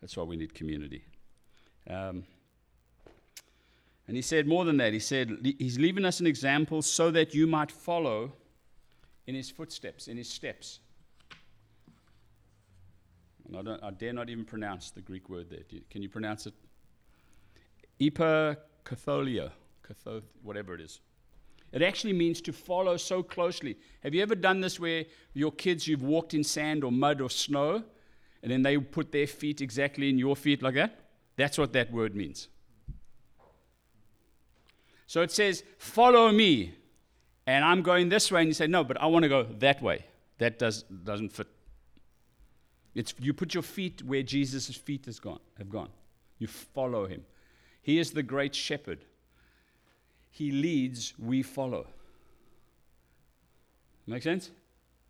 That's 0.00 0.16
why 0.16 0.24
we 0.24 0.36
need 0.36 0.54
community. 0.54 1.04
Um, 1.88 2.24
and 4.12 4.16
he 4.18 4.20
said 4.20 4.46
more 4.46 4.66
than 4.66 4.76
that. 4.76 4.92
He 4.92 4.98
said, 4.98 5.38
He's 5.58 5.78
leaving 5.78 6.04
us 6.04 6.20
an 6.20 6.26
example 6.26 6.82
so 6.82 7.10
that 7.12 7.32
you 7.32 7.46
might 7.46 7.72
follow 7.72 8.30
in 9.26 9.34
his 9.34 9.48
footsteps, 9.48 10.06
in 10.06 10.18
his 10.18 10.28
steps. 10.28 10.80
And 13.46 13.70
I, 13.70 13.86
I 13.86 13.90
dare 13.90 14.12
not 14.12 14.28
even 14.28 14.44
pronounce 14.44 14.90
the 14.90 15.00
Greek 15.00 15.30
word 15.30 15.48
there. 15.48 15.60
You, 15.70 15.80
can 15.88 16.02
you 16.02 16.10
pronounce 16.10 16.46
it? 16.46 16.52
Epikatholio, 18.00 19.50
kathoth, 19.82 20.24
whatever 20.42 20.74
it 20.74 20.82
is. 20.82 21.00
It 21.72 21.80
actually 21.80 22.12
means 22.12 22.42
to 22.42 22.52
follow 22.52 22.98
so 22.98 23.22
closely. 23.22 23.78
Have 24.02 24.14
you 24.14 24.20
ever 24.20 24.34
done 24.34 24.60
this 24.60 24.78
where 24.78 25.06
your 25.32 25.52
kids, 25.52 25.88
you've 25.88 26.02
walked 26.02 26.34
in 26.34 26.44
sand 26.44 26.84
or 26.84 26.92
mud 26.92 27.22
or 27.22 27.30
snow, 27.30 27.82
and 28.42 28.52
then 28.52 28.60
they 28.60 28.76
put 28.76 29.10
their 29.10 29.26
feet 29.26 29.62
exactly 29.62 30.10
in 30.10 30.18
your 30.18 30.36
feet 30.36 30.62
like 30.62 30.74
that? 30.74 31.00
That's 31.36 31.56
what 31.56 31.72
that 31.72 31.90
word 31.90 32.14
means. 32.14 32.48
So 35.12 35.20
it 35.20 35.30
says, 35.30 35.62
Follow 35.76 36.32
me. 36.32 36.74
And 37.46 37.64
I'm 37.64 37.82
going 37.82 38.08
this 38.08 38.30
way. 38.30 38.40
And 38.40 38.48
you 38.48 38.54
say, 38.54 38.66
No, 38.66 38.82
but 38.82 38.98
I 39.00 39.06
want 39.06 39.24
to 39.24 39.28
go 39.28 39.42
that 39.58 39.82
way. 39.82 40.06
That 40.38 40.58
does, 40.58 40.84
doesn't 40.84 41.32
fit 41.32 41.48
it's, 42.94 43.14
you 43.18 43.32
put 43.32 43.54
your 43.54 43.62
feet 43.62 44.02
where 44.02 44.22
Jesus' 44.22 44.74
feet 44.76 45.06
has 45.06 45.18
gone, 45.18 45.40
have 45.58 45.70
gone. 45.70 45.88
You 46.38 46.46
follow 46.46 47.06
him. 47.06 47.24
He 47.80 47.98
is 47.98 48.10
the 48.10 48.22
great 48.22 48.54
shepherd. 48.54 48.98
He 50.30 50.50
leads, 50.50 51.14
we 51.18 51.42
follow. 51.42 51.86
Make 54.06 54.22
sense? 54.22 54.50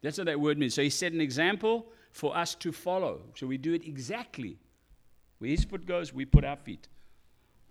That's 0.01 0.19
what 0.19 0.27
that 0.27 0.41
word 0.41 0.59
means. 0.59 0.75
So 0.75 0.83
he 0.83 0.91
set 0.91 1.13
an 1.13 1.21
example 1.21 1.87
for 2.13 2.37
us 2.37 2.55
to 2.57 2.73
follow. 2.73 3.21
So 3.35 3.47
we 3.47 3.57
do 3.57 3.73
it 3.73 3.85
exactly. 3.87 4.59
Where 5.39 5.51
his 5.51 5.65
foot 5.65 5.87
goes, 5.87 6.13
we 6.13 6.25
put 6.25 6.45
our 6.45 6.57
feet. 6.57 6.89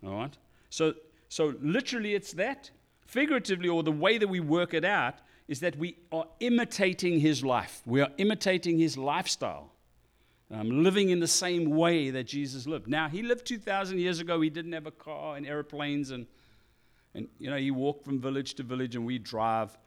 All 0.04 0.16
right? 0.16 0.38
So, 0.70 0.94
so 1.32 1.54
literally, 1.62 2.14
it's 2.14 2.34
that. 2.34 2.72
Figuratively, 3.06 3.70
or 3.70 3.84
the 3.84 3.92
way 3.92 4.18
that 4.18 4.28
we 4.28 4.42
work 4.42 4.74
it 4.74 4.84
out, 4.84 5.16
is 5.48 5.62
that 5.62 5.78
we 5.78 5.96
are 6.12 6.26
imitating 6.42 7.22
his 7.22 7.42
life. 7.42 7.82
We 7.86 8.02
are 8.02 8.10
imitating 8.18 8.80
his 8.80 8.98
lifestyle 8.98 9.72
um, 10.52 10.84
living 10.84 11.10
in 11.10 11.22
the 11.22 11.30
same 11.30 11.70
way 11.70 12.10
that 12.10 12.26
Jesus 12.26 12.68
lived. 12.68 12.90
Now, 12.90 13.08
he 13.08 13.24
lived 13.24 13.46
2,000 13.46 13.98
years 13.98 14.20
ago. 14.20 14.42
He 14.42 14.50
didn't 14.50 14.74
have 14.74 14.88
a 14.88 14.92
car 14.92 15.38
and 15.38 15.48
airplanes, 15.48 16.12
and, 16.12 16.28
and 17.16 17.30
you 17.40 17.50
know, 17.50 17.56
he 17.56 17.72
walked 17.72 18.04
from 18.04 18.20
village 18.20 18.56
to 18.56 18.64
village, 18.64 18.98
and 18.98 19.06
we 19.06 19.18
drive 19.18 19.78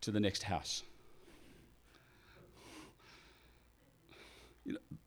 to 0.00 0.10
the 0.10 0.20
next 0.20 0.44
house. 0.44 0.82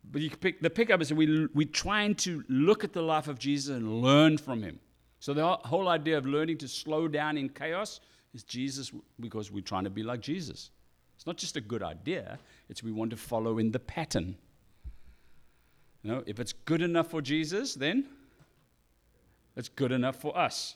But 0.03 0.21
you 0.21 0.29
pick, 0.29 0.61
the 0.61 0.69
pickup 0.69 1.01
is 1.01 1.11
we, 1.11 1.47
we're 1.55 1.67
trying 1.67 2.13
to 2.17 2.43
look 2.47 2.83
at 2.83 2.93
the 2.93 3.01
life 3.01 3.27
of 3.27 3.39
Jesus 3.39 3.75
and 3.75 4.03
learn 4.03 4.37
from 4.37 4.61
him. 4.61 4.79
So 5.23 5.33
the 5.33 5.55
whole 5.63 5.87
idea 5.87 6.17
of 6.17 6.25
learning 6.25 6.57
to 6.57 6.67
slow 6.67 7.07
down 7.07 7.37
in 7.37 7.47
chaos 7.47 8.01
is 8.33 8.43
Jesus 8.43 8.91
because 9.21 9.51
we're 9.51 9.61
trying 9.61 9.85
to 9.85 9.89
be 9.89 10.03
like 10.03 10.19
Jesus. 10.19 10.69
It's 11.15 11.25
not 11.25 11.37
just 11.37 11.55
a 11.55 11.61
good 11.61 11.81
idea, 11.81 12.37
it's 12.67 12.83
we 12.83 12.91
want 12.91 13.09
to 13.11 13.15
follow 13.15 13.57
in 13.57 13.71
the 13.71 13.79
pattern. 13.79 14.35
You 16.01 16.11
know, 16.11 16.23
if 16.25 16.41
it's 16.41 16.51
good 16.51 16.81
enough 16.81 17.07
for 17.07 17.21
Jesus, 17.21 17.73
then 17.73 18.03
it's 19.55 19.69
good 19.69 19.93
enough 19.93 20.17
for 20.17 20.37
us. 20.37 20.75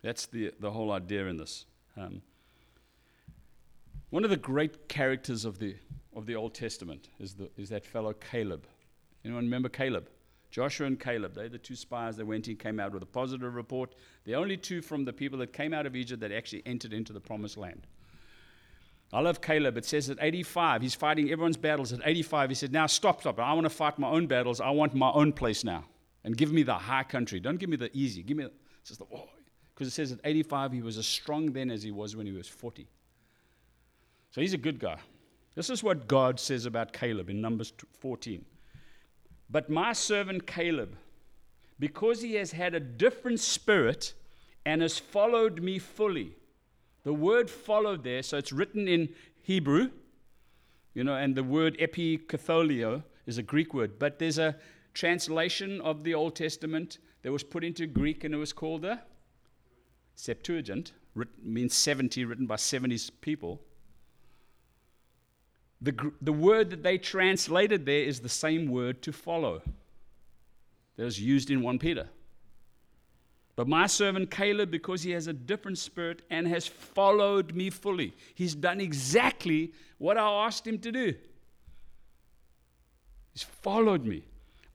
That's 0.00 0.24
the, 0.24 0.54
the 0.60 0.70
whole 0.70 0.92
idea 0.92 1.26
in 1.26 1.36
this. 1.36 1.66
Um, 1.94 2.22
one 4.08 4.24
of 4.24 4.30
the 4.30 4.38
great 4.38 4.88
characters 4.88 5.44
of 5.44 5.58
the, 5.58 5.76
of 6.16 6.24
the 6.24 6.36
Old 6.36 6.54
Testament 6.54 7.10
is, 7.20 7.34
the, 7.34 7.50
is 7.58 7.68
that 7.68 7.84
fellow 7.84 8.14
Caleb. 8.14 8.66
Anyone 9.26 9.44
remember 9.44 9.68
Caleb? 9.68 10.08
Joshua 10.50 10.86
and 10.86 10.98
Caleb, 10.98 11.34
they're 11.34 11.48
the 11.48 11.58
two 11.58 11.76
spies 11.76 12.16
that 12.16 12.26
went 12.26 12.48
in, 12.48 12.56
came 12.56 12.80
out 12.80 12.92
with 12.92 13.02
a 13.02 13.06
positive 13.06 13.54
report. 13.54 13.94
The 14.24 14.34
only 14.34 14.56
two 14.56 14.80
from 14.80 15.04
the 15.04 15.12
people 15.12 15.38
that 15.40 15.52
came 15.52 15.74
out 15.74 15.86
of 15.86 15.94
Egypt 15.94 16.20
that 16.20 16.32
actually 16.32 16.62
entered 16.64 16.92
into 16.92 17.12
the 17.12 17.20
promised 17.20 17.58
land. 17.58 17.86
I 19.12 19.20
love 19.20 19.40
Caleb. 19.40 19.76
It 19.76 19.84
says 19.84 20.10
at 20.10 20.18
85, 20.20 20.82
he's 20.82 20.94
fighting 20.94 21.30
everyone's 21.30 21.56
battles. 21.56 21.92
At 21.92 22.00
85, 22.04 22.50
he 22.50 22.54
said, 22.54 22.72
Now 22.72 22.86
stop, 22.86 23.20
stop. 23.20 23.38
I 23.38 23.52
want 23.52 23.64
to 23.64 23.70
fight 23.70 23.98
my 23.98 24.08
own 24.08 24.26
battles. 24.26 24.60
I 24.60 24.70
want 24.70 24.94
my 24.94 25.10
own 25.10 25.32
place 25.32 25.64
now. 25.64 25.84
And 26.24 26.36
give 26.36 26.52
me 26.52 26.62
the 26.62 26.74
high 26.74 27.04
country. 27.04 27.40
Don't 27.40 27.58
give 27.58 27.70
me 27.70 27.76
the 27.76 27.90
easy. 27.96 28.22
Give 28.22 28.36
me 28.36 28.44
the, 28.44 28.52
just 28.84 28.98
the, 28.98 29.06
oh. 29.14 29.28
Because 29.74 29.88
it 29.88 29.92
says 29.92 30.12
at 30.12 30.18
85, 30.24 30.72
he 30.72 30.82
was 30.82 30.98
as 30.98 31.06
strong 31.06 31.52
then 31.52 31.70
as 31.70 31.82
he 31.82 31.90
was 31.90 32.16
when 32.16 32.26
he 32.26 32.32
was 32.32 32.48
40. 32.48 32.86
So 34.30 34.40
he's 34.40 34.52
a 34.52 34.58
good 34.58 34.78
guy. 34.78 34.98
This 35.54 35.70
is 35.70 35.82
what 35.82 36.06
God 36.06 36.38
says 36.38 36.66
about 36.66 36.92
Caleb 36.92 37.30
in 37.30 37.40
Numbers 37.40 37.72
14. 38.00 38.44
But 39.50 39.70
my 39.70 39.92
servant 39.92 40.46
Caleb, 40.46 40.96
because 41.78 42.22
he 42.22 42.34
has 42.34 42.52
had 42.52 42.74
a 42.74 42.80
different 42.80 43.40
spirit 43.40 44.12
and 44.66 44.82
has 44.82 44.98
followed 44.98 45.62
me 45.62 45.78
fully, 45.78 46.36
the 47.04 47.14
word 47.14 47.48
followed 47.48 48.04
there, 48.04 48.22
so 48.22 48.36
it's 48.36 48.52
written 48.52 48.86
in 48.86 49.08
Hebrew, 49.40 49.90
you 50.92 51.04
know, 51.04 51.14
and 51.14 51.34
the 51.34 51.44
word 51.44 51.78
epikatholio 51.78 53.02
is 53.26 53.38
a 53.38 53.42
Greek 53.42 53.72
word, 53.72 53.98
but 53.98 54.18
there's 54.18 54.38
a 54.38 54.56
translation 54.92 55.80
of 55.80 56.04
the 56.04 56.14
Old 56.14 56.34
Testament 56.34 56.98
that 57.22 57.32
was 57.32 57.42
put 57.42 57.64
into 57.64 57.86
Greek 57.86 58.24
and 58.24 58.34
it 58.34 58.38
was 58.38 58.52
called 58.52 58.82
the 58.82 58.98
Septuagint, 60.16 60.92
written, 61.14 61.34
means 61.54 61.74
70, 61.74 62.24
written 62.24 62.46
by 62.46 62.56
70 62.56 62.98
people. 63.20 63.60
The, 65.80 66.12
the 66.20 66.32
word 66.32 66.70
that 66.70 66.82
they 66.82 66.98
translated 66.98 67.86
there 67.86 68.02
is 68.02 68.20
the 68.20 68.28
same 68.28 68.68
word 68.68 69.00
to 69.02 69.12
follow 69.12 69.62
that 70.96 71.04
was 71.04 71.20
used 71.20 71.50
in 71.50 71.62
1 71.62 71.78
Peter. 71.78 72.08
But 73.54 73.66
my 73.68 73.86
servant 73.86 74.30
Caleb, 74.30 74.70
because 74.70 75.02
he 75.02 75.10
has 75.12 75.26
a 75.26 75.32
different 75.32 75.78
spirit 75.78 76.22
and 76.30 76.46
has 76.46 76.66
followed 76.66 77.54
me 77.54 77.70
fully, 77.70 78.14
he's 78.34 78.54
done 78.54 78.80
exactly 78.80 79.72
what 79.98 80.16
I 80.16 80.46
asked 80.46 80.66
him 80.66 80.78
to 80.78 80.92
do. 80.92 81.14
He's 83.32 83.42
followed 83.42 84.04
me. 84.04 84.24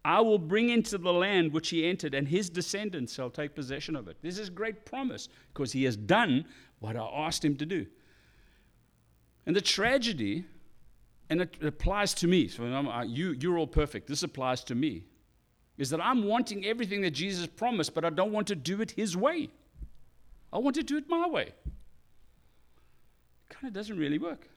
I 0.06 0.20
will 0.20 0.38
bring 0.38 0.70
into 0.70 0.98
the 0.98 1.13
land 1.13 1.54
which 1.54 1.70
he 1.70 1.88
entered, 1.88 2.13
and 2.13 2.28
his 2.28 2.50
descendants 2.50 3.13
shall 3.13 3.30
take 3.30 3.56
possession 3.56 3.96
of 3.96 4.10
it. 4.10 4.18
This 4.22 4.38
is 4.38 4.50
great 4.50 4.86
promise 4.86 5.30
because 5.54 5.72
he 5.72 5.86
has 5.86 5.96
done 5.96 6.46
what 6.80 6.98
I 6.98 7.06
asked 7.06 7.44
him 7.44 7.56
to 7.58 7.66
do. 7.66 7.86
And 9.46 9.56
the 9.56 9.62
tragedy, 9.62 10.44
and 11.30 11.42
it 11.42 11.56
applies 11.62 12.14
to 12.16 12.28
me, 12.28 12.48
so 12.48 12.64
you, 13.04 13.36
you're 13.40 13.58
all 13.58 13.68
perfect, 13.68 14.08
this 14.08 14.24
applies 14.24 14.64
to 14.66 14.76
me, 14.76 15.06
is 15.78 15.90
that 15.90 16.02
I'm 16.02 16.26
wanting 16.26 16.66
everything 16.66 17.02
that 17.02 17.12
Jesus 17.12 17.48
promised, 17.48 17.94
but 17.94 18.06
I 18.06 18.10
don't 18.10 18.32
want 18.32 18.48
to 18.48 18.56
do 18.56 18.82
it 18.82 18.92
his 18.92 19.18
way. 19.18 19.50
I 20.52 20.60
want 20.60 20.76
to 20.76 20.84
do 20.84 20.98
it 20.98 21.10
my 21.10 21.28
way. 21.28 21.46
It 21.46 21.56
kind 23.50 23.68
of 23.68 23.74
doesn't 23.74 23.98
really 23.98 24.20
work. 24.20 24.48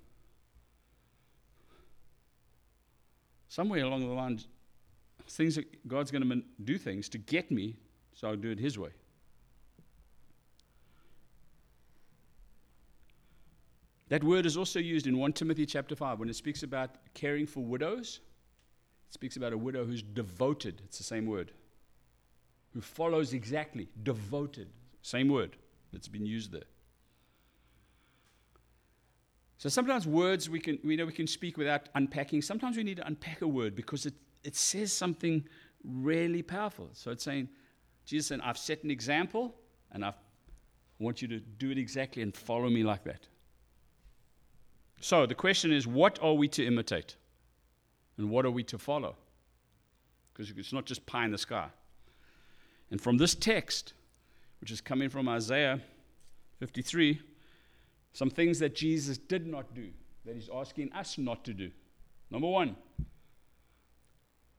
Somewhere 3.48 3.84
along 3.84 4.00
the 4.00 4.12
line, 4.12 4.38
things 5.28 5.54
that 5.54 5.88
God's 5.88 6.10
going 6.10 6.28
to 6.28 6.42
do 6.64 6.76
things 6.76 7.08
to 7.10 7.18
get 7.18 7.50
me, 7.50 7.76
so 8.12 8.28
I'll 8.28 8.36
do 8.36 8.50
it 8.50 8.58
His 8.58 8.78
way. 8.78 8.90
That 14.08 14.22
word 14.22 14.46
is 14.46 14.56
also 14.56 14.78
used 14.78 15.06
in 15.06 15.18
1 15.18 15.32
Timothy 15.32 15.66
chapter 15.66 15.96
5 15.96 16.20
when 16.20 16.28
it 16.28 16.36
speaks 16.36 16.62
about 16.62 16.90
caring 17.14 17.46
for 17.46 17.60
widows. 17.60 18.20
It 19.08 19.14
speaks 19.14 19.36
about 19.36 19.52
a 19.52 19.58
widow 19.58 19.84
who's 19.84 20.02
devoted. 20.02 20.80
It's 20.84 20.98
the 20.98 21.04
same 21.04 21.26
word. 21.26 21.52
Who 22.72 22.80
follows 22.80 23.32
exactly, 23.32 23.88
devoted. 24.02 24.68
Same 25.02 25.28
word 25.28 25.56
that's 25.92 26.08
been 26.08 26.26
used 26.26 26.52
there. 26.52 26.62
So 29.58 29.68
sometimes 29.68 30.06
words 30.06 30.50
we 30.50 30.60
can 30.60 30.78
we 30.84 30.96
know 30.96 31.06
we 31.06 31.12
can 31.12 31.26
speak 31.26 31.56
without 31.56 31.88
unpacking. 31.94 32.42
Sometimes 32.42 32.76
we 32.76 32.84
need 32.84 32.98
to 32.98 33.06
unpack 33.06 33.40
a 33.40 33.48
word 33.48 33.74
because 33.74 34.06
it, 34.06 34.14
it 34.44 34.54
says 34.54 34.92
something 34.92 35.48
really 35.82 36.42
powerful. 36.42 36.90
So 36.92 37.10
it's 37.10 37.24
saying, 37.24 37.48
Jesus 38.04 38.28
said, 38.28 38.40
I've 38.42 38.58
set 38.58 38.84
an 38.84 38.90
example 38.90 39.54
and 39.92 40.04
i 40.04 40.12
want 40.98 41.20
you 41.20 41.28
to 41.28 41.38
do 41.38 41.70
it 41.70 41.78
exactly 41.78 42.22
and 42.22 42.34
follow 42.34 42.68
me 42.68 42.82
like 42.82 43.04
that. 43.04 43.26
So 45.00 45.26
the 45.26 45.34
question 45.34 45.72
is, 45.72 45.86
what 45.86 46.18
are 46.22 46.34
we 46.34 46.48
to 46.48 46.66
imitate? 46.66 47.16
And 48.16 48.30
what 48.30 48.46
are 48.46 48.50
we 48.50 48.62
to 48.64 48.78
follow? 48.78 49.16
Because 50.32 50.52
it's 50.56 50.72
not 50.72 50.86
just 50.86 51.06
pie 51.06 51.24
in 51.24 51.32
the 51.32 51.38
sky. 51.38 51.68
And 52.90 53.00
from 53.00 53.18
this 53.18 53.34
text, 53.34 53.92
which 54.60 54.70
is 54.70 54.80
coming 54.80 55.08
from 55.08 55.28
Isaiah 55.28 55.80
53, 56.60 57.20
some 58.12 58.30
things 58.30 58.58
that 58.60 58.74
Jesus 58.74 59.18
did 59.18 59.46
not 59.46 59.74
do, 59.74 59.88
that 60.24 60.34
he's 60.34 60.48
asking 60.52 60.92
us 60.92 61.18
not 61.18 61.44
to 61.44 61.52
do. 61.52 61.70
Number 62.30 62.48
one, 62.48 62.76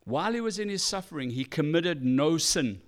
while 0.06 0.34
he 0.34 0.41
was 0.41 0.60
in 0.60 0.69
his 0.69 0.84
suffering, 0.84 1.32
he 1.32 1.43
committed 1.43 2.06
no 2.06 2.38
sin. 2.38 2.82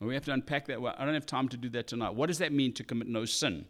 And 0.00 0.08
we 0.08 0.14
have 0.14 0.24
to 0.24 0.32
unpack 0.32 0.66
that. 0.66 0.80
Well, 0.80 0.94
I 0.98 1.04
don't 1.04 1.14
have 1.14 1.26
time 1.26 1.48
to 1.50 1.56
do 1.56 1.68
that 1.70 1.86
tonight. 1.86 2.14
What 2.14 2.26
does 2.26 2.38
that 2.38 2.52
mean 2.52 2.72
to 2.74 2.84
commit 2.84 3.06
no 3.06 3.24
sin? 3.24 3.66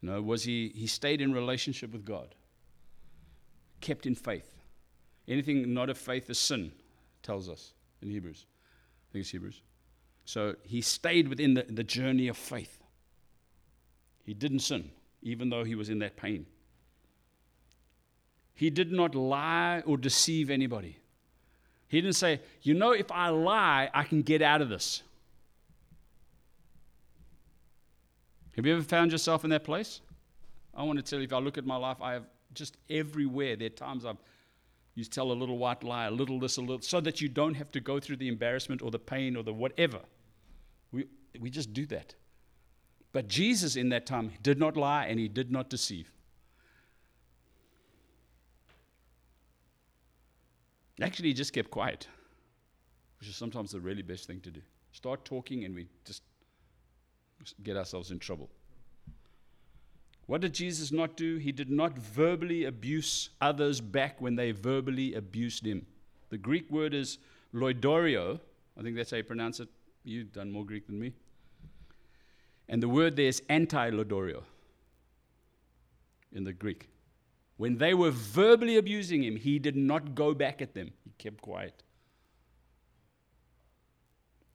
No, 0.00 0.22
was 0.22 0.44
he 0.44 0.72
he 0.74 0.86
stayed 0.86 1.20
in 1.20 1.32
relationship 1.32 1.92
with 1.92 2.04
God, 2.04 2.34
kept 3.80 4.06
in 4.06 4.14
faith. 4.14 4.54
Anything 5.26 5.74
not 5.74 5.90
of 5.90 5.98
faith 5.98 6.30
is 6.30 6.38
sin, 6.38 6.72
tells 7.22 7.48
us 7.48 7.72
in 8.00 8.10
Hebrews. 8.10 8.46
I 8.46 9.12
think 9.12 9.22
it's 9.22 9.30
Hebrews. 9.30 9.60
So 10.24 10.56
he 10.62 10.80
stayed 10.80 11.28
within 11.28 11.54
the, 11.54 11.64
the 11.68 11.84
journey 11.84 12.28
of 12.28 12.36
faith. 12.36 12.78
He 14.24 14.34
didn't 14.34 14.60
sin, 14.60 14.90
even 15.22 15.48
though 15.48 15.64
he 15.64 15.74
was 15.74 15.88
in 15.88 15.98
that 16.00 16.16
pain. 16.16 16.46
He 18.54 18.70
did 18.70 18.92
not 18.92 19.14
lie 19.14 19.82
or 19.86 19.96
deceive 19.96 20.50
anybody. 20.50 20.98
He 21.88 22.00
didn't 22.00 22.16
say, 22.16 22.40
You 22.60 22.74
know, 22.74 22.92
if 22.92 23.10
I 23.10 23.28
lie, 23.28 23.88
I 23.94 24.04
can 24.04 24.22
get 24.22 24.42
out 24.42 24.60
of 24.60 24.68
this. 24.68 25.02
Have 28.58 28.66
you 28.66 28.74
ever 28.74 28.82
found 28.82 29.12
yourself 29.12 29.44
in 29.44 29.50
that 29.50 29.62
place? 29.62 30.00
I 30.74 30.82
want 30.82 30.98
to 30.98 31.02
tell 31.04 31.20
you, 31.20 31.26
if 31.26 31.32
I 31.32 31.38
look 31.38 31.58
at 31.58 31.64
my 31.64 31.76
life, 31.76 31.98
I 32.02 32.14
have 32.14 32.24
just 32.54 32.76
everywhere, 32.90 33.54
there 33.54 33.66
are 33.66 33.70
times 33.70 34.04
I've 34.04 34.16
you 34.96 35.04
tell 35.04 35.30
a 35.30 35.32
little 35.32 35.58
white 35.58 35.84
lie, 35.84 36.06
a 36.06 36.10
little 36.10 36.40
this, 36.40 36.56
a 36.56 36.60
little, 36.60 36.80
so 36.80 37.00
that 37.02 37.20
you 37.20 37.28
don't 37.28 37.54
have 37.54 37.70
to 37.70 37.78
go 37.78 38.00
through 38.00 38.16
the 38.16 38.26
embarrassment 38.26 38.82
or 38.82 38.90
the 38.90 38.98
pain 38.98 39.36
or 39.36 39.44
the 39.44 39.52
whatever. 39.52 40.00
We, 40.90 41.04
we 41.38 41.50
just 41.50 41.72
do 41.72 41.86
that. 41.86 42.16
But 43.12 43.28
Jesus 43.28 43.76
in 43.76 43.90
that 43.90 44.06
time 44.06 44.32
did 44.42 44.58
not 44.58 44.76
lie 44.76 45.06
and 45.06 45.20
he 45.20 45.28
did 45.28 45.52
not 45.52 45.70
deceive. 45.70 46.10
Actually, 51.00 51.28
he 51.28 51.34
just 51.34 51.52
kept 51.52 51.70
quiet, 51.70 52.08
which 53.20 53.28
is 53.28 53.36
sometimes 53.36 53.70
the 53.70 53.78
really 53.78 54.02
best 54.02 54.26
thing 54.26 54.40
to 54.40 54.50
do. 54.50 54.62
Start 54.90 55.24
talking 55.24 55.64
and 55.64 55.76
we 55.76 55.86
just 56.04 56.22
get 57.62 57.76
ourselves 57.76 58.10
in 58.10 58.18
trouble. 58.18 58.50
What 60.26 60.42
did 60.42 60.52
Jesus 60.52 60.92
not 60.92 61.16
do? 61.16 61.38
He 61.38 61.52
did 61.52 61.70
not 61.70 61.96
verbally 61.96 62.64
abuse 62.66 63.30
others 63.40 63.80
back 63.80 64.20
when 64.20 64.36
they 64.36 64.50
verbally 64.50 65.14
abused 65.14 65.66
him. 65.66 65.86
The 66.28 66.36
Greek 66.36 66.70
word 66.70 66.92
is 66.92 67.18
loidorio. 67.54 68.38
I 68.78 68.82
think 68.82 68.94
that's 68.94 69.10
how 69.10 69.16
you 69.16 69.24
pronounce 69.24 69.60
it. 69.60 69.68
You've 70.04 70.32
done 70.32 70.50
more 70.50 70.66
Greek 70.66 70.86
than 70.86 70.98
me. 70.98 71.12
And 72.68 72.82
the 72.82 72.88
word 72.88 73.16
there 73.16 73.26
is 73.26 73.42
anti-lodorio 73.48 74.42
in 76.32 76.44
the 76.44 76.52
Greek. 76.52 76.90
When 77.56 77.78
they 77.78 77.94
were 77.94 78.10
verbally 78.10 78.76
abusing 78.76 79.24
him, 79.24 79.36
he 79.36 79.58
did 79.58 79.76
not 79.76 80.14
go 80.14 80.34
back 80.34 80.60
at 80.60 80.74
them. 80.74 80.92
He 81.04 81.10
kept 81.16 81.40
quiet. 81.40 81.82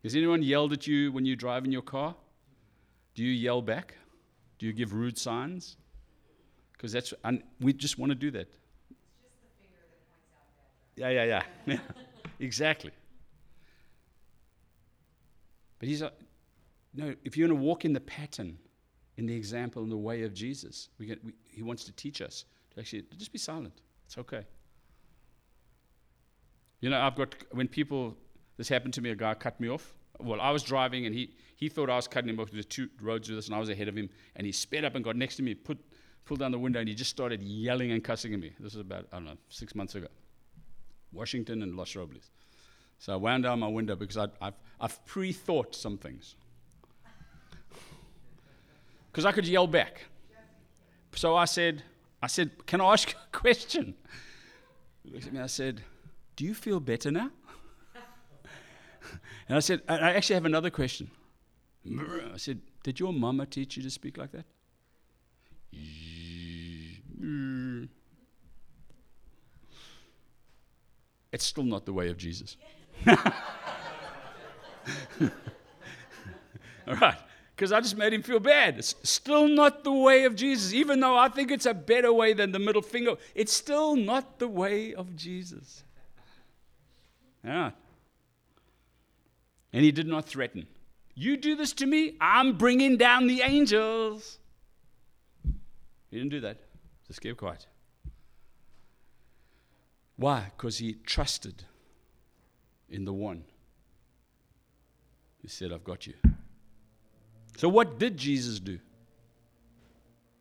Has 0.03 0.15
anyone 0.15 0.43
yelled 0.43 0.71
at 0.73 0.85
you 0.85 1.11
when 1.11 1.25
you 1.25 1.35
drive 1.35 1.65
in 1.65 1.71
your 1.71 1.81
car? 1.81 2.15
Do 3.15 3.23
you 3.23 3.31
yell 3.31 3.61
back? 3.61 3.95
Do 4.57 4.65
you 4.65 4.73
give 4.73 4.93
rude 4.93 5.17
signs? 5.17 5.77
Because 6.73 6.91
that's, 6.91 7.13
and 7.23 7.43
we 7.59 7.73
just 7.73 7.97
want 7.97 8.11
to 8.11 8.15
do 8.15 8.31
that. 8.31 8.47
It's 8.89 8.99
just 9.21 9.33
the 9.41 9.47
finger 9.61 9.79
that 10.95 11.01
yeah, 11.01 11.09
yeah, 11.09 11.23
yeah. 11.25 11.43
yeah. 11.73 11.79
exactly. 12.39 12.91
But 15.79 15.89
he's, 15.89 16.01
like, 16.01 16.13
no, 16.93 17.13
if 17.23 17.37
you're 17.37 17.47
going 17.47 17.59
to 17.59 17.63
walk 17.63 17.85
in 17.85 17.93
the 17.93 17.99
pattern, 17.99 18.57
in 19.17 19.25
the 19.25 19.35
example, 19.35 19.83
in 19.83 19.89
the 19.89 19.97
way 19.97 20.23
of 20.23 20.33
Jesus, 20.33 20.89
we 20.97 21.05
get, 21.05 21.23
we, 21.23 21.33
he 21.47 21.61
wants 21.61 21.83
to 21.85 21.91
teach 21.91 22.21
us 22.21 22.45
to 22.73 22.79
actually 22.79 23.03
just 23.17 23.31
be 23.31 23.37
silent. 23.37 23.81
It's 24.05 24.17
okay. 24.17 24.45
You 26.81 26.89
know, 26.89 26.99
I've 26.99 27.15
got, 27.15 27.35
when 27.51 27.67
people, 27.67 28.17
this 28.57 28.67
happened 28.67 28.93
to 28.95 29.01
me, 29.01 29.11
a 29.11 29.15
guy 29.15 29.33
cut 29.35 29.59
me 29.59 29.69
off. 29.69 29.93
Well, 30.23 30.41
I 30.41 30.51
was 30.51 30.63
driving 30.63 31.05
and 31.05 31.13
he, 31.13 31.31
he 31.55 31.69
thought 31.69 31.89
I 31.89 31.95
was 31.95 32.07
cutting 32.07 32.29
him 32.29 32.39
off. 32.39 32.47
Because 32.47 32.55
there's 32.55 32.65
two 32.65 32.89
roads 33.01 33.29
with 33.29 33.37
us 33.37 33.47
and 33.47 33.55
I 33.55 33.59
was 33.59 33.69
ahead 33.69 33.87
of 33.87 33.95
him. 33.95 34.09
And 34.35 34.45
he 34.45 34.51
sped 34.51 34.85
up 34.85 34.95
and 34.95 35.03
got 35.03 35.15
next 35.15 35.35
to 35.37 35.43
me, 35.43 35.53
put, 35.53 35.77
pulled 36.25 36.39
down 36.39 36.51
the 36.51 36.59
window, 36.59 36.79
and 36.79 36.87
he 36.87 36.95
just 36.95 37.11
started 37.11 37.41
yelling 37.41 37.91
and 37.91 38.03
cussing 38.03 38.33
at 38.33 38.39
me. 38.39 38.51
This 38.59 38.73
is 38.73 38.79
about, 38.79 39.07
I 39.11 39.17
don't 39.17 39.25
know, 39.25 39.37
six 39.49 39.75
months 39.75 39.95
ago. 39.95 40.07
Washington 41.11 41.61
and 41.61 41.75
Los 41.75 41.95
Robles. 41.95 42.31
So 42.99 43.13
I 43.13 43.15
wound 43.17 43.43
down 43.43 43.59
my 43.59 43.67
window 43.67 43.95
because 43.95 44.17
i 44.17 44.27
I've, 44.41 44.53
I've 44.79 45.05
pre 45.05 45.31
thought 45.31 45.75
some 45.75 45.97
things 45.97 46.35
because 49.13 49.25
I 49.25 49.31
could 49.31 49.47
yell 49.47 49.67
back. 49.67 50.05
So 51.15 51.35
I 51.35 51.45
said, 51.45 51.83
I 52.21 52.27
said, 52.27 52.65
can 52.65 52.81
I 52.81 52.93
ask 52.93 53.11
you 53.11 53.17
a 53.31 53.37
question? 53.37 53.93
He 55.03 55.11
looked 55.11 55.27
at 55.27 55.33
me, 55.33 55.39
I 55.39 55.45
said, 55.45 55.81
do 56.35 56.43
you 56.43 56.55
feel 56.55 56.79
better 56.79 57.11
now? 57.11 57.29
and 59.47 59.57
I 59.57 59.59
said, 59.59 59.81
I 59.87 60.13
actually 60.13 60.35
have 60.35 60.45
another 60.45 60.69
question. 60.69 61.09
I 61.85 62.37
said, 62.37 62.61
did 62.83 62.99
your 62.99 63.11
mama 63.11 63.45
teach 63.45 63.77
you 63.77 63.83
to 63.83 63.89
speak 63.89 64.17
like 64.17 64.31
that? 64.31 64.45
It's 71.31 71.45
still 71.45 71.63
not 71.63 71.85
the 71.85 71.93
way 71.93 72.09
of 72.09 72.17
Jesus. 72.17 72.57
All 76.87 76.95
right 76.95 77.17
because 77.55 77.71
I 77.71 77.79
just 77.81 77.97
made 77.97 78.13
him 78.13 78.23
feel 78.23 78.39
bad. 78.39 78.77
It's 78.77 78.95
still 79.03 79.47
not 79.47 79.83
the 79.83 79.91
way 79.91 80.25
of 80.25 80.35
Jesus. 80.35 80.73
Even 80.73 80.99
though 80.99 81.17
I 81.17 81.29
think 81.29 81.51
it's 81.51 81.65
a 81.65 81.73
better 81.73 82.11
way 82.11 82.33
than 82.33 82.51
the 82.51 82.59
middle 82.59 82.81
finger, 82.81 83.15
it's 83.35 83.53
still 83.53 83.95
not 83.95 84.39
the 84.39 84.47
way 84.47 84.93
of 84.93 85.15
Jesus. 85.15 85.83
Yeah. 87.43 87.71
And 89.73 89.83
he 89.83 89.91
did 89.91 90.07
not 90.07 90.25
threaten. 90.25 90.67
You 91.15 91.35
do 91.35 91.55
this 91.55 91.73
to 91.73 91.85
me, 91.85 92.15
I'm 92.21 92.57
bringing 92.57 92.97
down 92.97 93.27
the 93.27 93.41
angels. 93.41 94.39
He 96.09 96.17
didn't 96.17 96.31
do 96.31 96.41
that. 96.41 96.57
Just 97.07 97.21
keep 97.21 97.37
quiet. 97.37 97.65
Why? 100.15 100.51
Because 100.55 100.77
he 100.77 100.93
trusted 100.93 101.63
in 102.89 103.05
the 103.05 103.13
one 103.13 103.43
who 105.41 105.47
said, 105.47 105.71
I've 105.71 105.83
got 105.83 106.07
you. 106.07 106.13
So, 107.57 107.67
what 107.69 107.99
did 107.99 108.17
Jesus 108.17 108.59
do? 108.59 108.79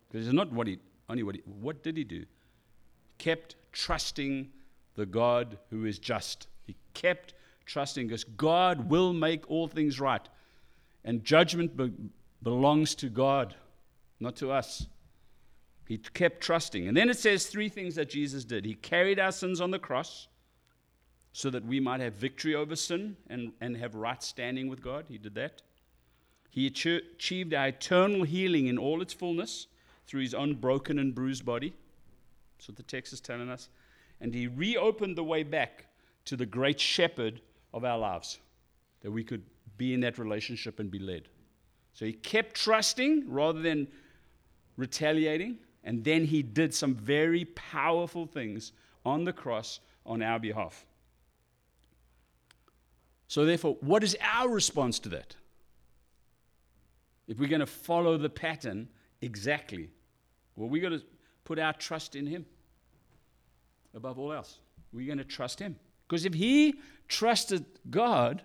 Because 0.09 0.27
it's 0.27 0.35
not 0.35 0.53
what 0.53 0.67
he, 0.67 0.79
only 1.09 1.23
what 1.23 1.37
he, 1.37 1.43
what 1.61 1.83
did 1.83 1.97
he 1.97 2.05
do? 2.05 2.25
Kept 3.19 3.57
trusting 3.73 4.51
the 4.95 5.07
God 5.07 5.59
who 5.71 5.85
is 5.87 5.99
just. 5.99 6.47
He 6.67 6.77
kept 6.95 7.35
trusting 7.73 8.07
because 8.07 8.25
God 8.25 8.91
will 8.91 9.13
make 9.13 9.51
all 9.51 9.67
things 9.67 9.99
right. 9.99 10.27
And 11.05 11.25
judgment 11.25 11.77
be- 11.77 11.93
belongs 12.43 12.95
to 12.97 13.09
God, 13.09 13.55
not 14.21 14.37
to 14.37 14.53
us. 14.53 14.87
He 15.87 15.99
kept 15.99 16.41
trusting. 16.41 16.87
And 16.87 16.97
then 16.97 17.11
it 17.11 17.19
says 17.19 17.47
three 17.47 17.69
things 17.69 17.97
that 17.97 18.09
Jesus 18.09 18.45
did. 18.45 18.65
He 18.65 18.75
carried 18.75 19.19
our 19.19 19.33
sins 19.33 19.61
on 19.61 19.71
the 19.71 19.79
cross 19.79 20.29
so 21.33 21.51
that 21.51 21.65
we 21.65 21.81
might 21.81 22.01
have 22.01 22.15
victory 22.15 22.55
over 22.55 22.77
sin 22.77 23.17
and, 23.29 23.53
and 23.61 23.77
have 23.77 23.95
right 23.95 24.23
standing 24.23 24.69
with 24.69 24.83
God. 24.83 25.07
He 25.09 25.19
did 25.19 25.35
that. 25.35 25.63
He 26.51 26.67
achieved 26.67 27.55
our 27.55 27.69
eternal 27.69 28.25
healing 28.25 28.67
in 28.67 28.77
all 28.77 29.01
its 29.01 29.15
fullness 29.15 29.67
through 30.07 30.21
his 30.21 30.35
unbroken 30.35 30.99
and 30.99 31.15
bruised 31.15 31.47
body. 31.47 31.73
That's 32.57 32.69
what 32.69 32.77
the 32.77 32.83
text 32.83 33.15
is 33.15 33.21
telling 33.21 33.49
us. 33.49 33.71
And 34.21 34.35
he 34.35 34.47
reopened 34.47 35.17
the 35.17 35.25
way 35.25 35.43
back 35.43 35.87
to 36.27 36.37
the 36.37 36.47
great 36.47 36.79
shepherd 36.79 37.41
of 37.73 37.85
our 37.85 37.99
lives, 37.99 38.39
that 39.01 39.11
we 39.11 39.25
could 39.25 39.43
be 39.77 39.95
in 39.95 40.01
that 40.01 40.19
relationship 40.19 40.79
and 40.81 40.91
be 40.91 40.99
led. 40.99 41.29
So 41.95 42.07
he 42.07 42.13
kept 42.13 42.55
trusting 42.55 43.25
rather 43.29 43.61
than 43.61 43.89
retaliating. 44.77 45.59
And 45.85 46.05
then 46.05 46.25
he 46.25 46.43
did 46.43 46.73
some 46.75 46.95
very 46.95 47.45
powerful 47.45 48.27
things 48.27 48.73
on 49.05 49.25
the 49.25 49.33
cross 49.33 49.81
on 50.07 50.23
our 50.23 50.39
behalf. 50.39 50.87
So, 53.27 53.45
therefore, 53.45 53.79
what 53.81 54.05
is 54.05 54.17
our 54.21 54.49
response 54.49 54.99
to 55.01 55.09
that? 55.11 55.35
If 57.27 57.39
we're 57.39 57.49
going 57.49 57.61
to 57.61 57.67
follow 57.67 58.19
the 58.19 58.29
pattern 58.29 58.89
exactly, 59.23 59.91
well, 60.55 60.69
we've 60.69 60.83
got 60.83 60.91
to 60.91 61.03
put 61.45 61.59
our 61.59 61.73
trust 61.73 62.15
in 62.15 62.27
Him 62.27 62.45
above 63.95 64.19
all 64.19 64.33
else. 64.33 64.59
We're 64.93 65.07
going 65.07 65.19
to 65.19 65.25
trust 65.25 65.59
Him. 65.59 65.77
Because 66.13 66.27
if 66.27 66.35
He 66.35 66.75
trusted 67.09 67.65
God, 67.89 68.43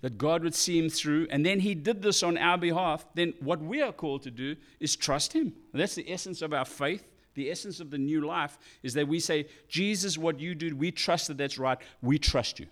that 0.00 0.16
God 0.16 0.42
would 0.42 0.54
see 0.54 0.78
him 0.78 0.88
through, 0.88 1.26
and 1.30 1.44
then 1.44 1.60
he 1.60 1.74
did 1.74 2.00
this 2.00 2.22
on 2.22 2.38
our 2.38 2.56
behalf, 2.56 3.04
then 3.14 3.34
what 3.40 3.60
we 3.60 3.82
are 3.82 3.92
called 3.92 4.22
to 4.22 4.30
do 4.30 4.56
is 4.80 4.96
trust 4.96 5.34
him. 5.34 5.52
That's 5.74 5.94
the 5.94 6.10
essence 6.10 6.40
of 6.40 6.54
our 6.54 6.64
faith. 6.64 7.04
The 7.34 7.50
essence 7.50 7.78
of 7.78 7.90
the 7.90 7.98
new 7.98 8.26
life 8.26 8.58
is 8.82 8.94
that 8.94 9.06
we 9.06 9.20
say, 9.20 9.48
Jesus, 9.68 10.16
what 10.16 10.40
you 10.40 10.54
did, 10.54 10.72
we 10.72 10.90
trust 10.90 11.28
that 11.28 11.36
that's 11.36 11.58
right. 11.58 11.76
We 12.00 12.18
trust 12.18 12.58
you. 12.58 12.66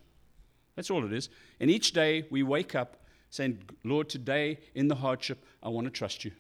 That's 0.74 0.90
all 0.90 1.04
it 1.04 1.12
is. 1.12 1.28
And 1.60 1.70
each 1.70 1.92
day 1.92 2.26
we 2.30 2.42
wake 2.42 2.74
up 2.74 2.96
saying, 3.28 3.58
Lord, 3.84 4.08
today 4.08 4.60
in 4.74 4.88
the 4.88 4.94
hardship, 4.94 5.44
I 5.62 5.68
want 5.68 5.84
to 5.86 5.90
trust 5.90 6.24
you. 6.24 6.32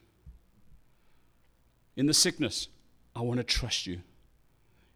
In 1.94 2.06
the 2.06 2.14
sickness, 2.14 2.68
I 3.14 3.20
want 3.20 3.36
to 3.36 3.44
trust 3.44 3.86
you. 3.86 4.00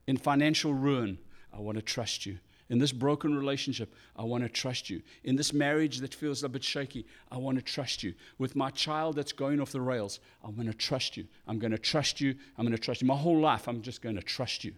In 0.07 0.17
financial 0.17 0.73
ruin, 0.73 1.19
I 1.53 1.61
want 1.61 1.77
to 1.77 1.83
trust 1.83 2.27
you. 2.27 2.39
In 2.71 2.79
this 2.79 2.93
broken 2.93 3.35
relationship, 3.35 3.93
I 4.17 4.23
want 4.23 4.45
to 4.45 4.49
trust 4.49 4.89
you. 4.89 5.03
In 5.25 5.37
this 5.37 5.53
marriage 5.53 5.99
that 5.99 6.15
feels 6.15 6.43
a 6.43 6.49
bit 6.49 6.65
shaky, 6.65 7.05
I 7.31 7.37
want 7.37 7.59
to 7.59 7.63
trust 7.63 8.03
you. 8.03 8.15
With 8.39 8.57
my 8.57 8.71
child 8.71 9.17
that's 9.17 9.33
going 9.33 9.61
off 9.61 9.73
the 9.73 9.81
rails, 9.81 10.21
I'm 10.43 10.55
going 10.55 10.69
to 10.69 10.75
trust 10.75 11.17
you. 11.17 11.27
I'm 11.47 11.59
going 11.59 11.73
to 11.73 11.79
trust 11.79 12.21
you. 12.21 12.35
I'm 12.57 12.65
going 12.65 12.77
to 12.77 12.83
trust 12.83 13.03
you. 13.03 13.07
My 13.07 13.17
whole 13.17 13.39
life, 13.39 13.69
I'm 13.69 13.83
just 13.83 14.01
going 14.01 14.17
to 14.17 14.23
trust 14.23 14.65
you. 14.65 14.73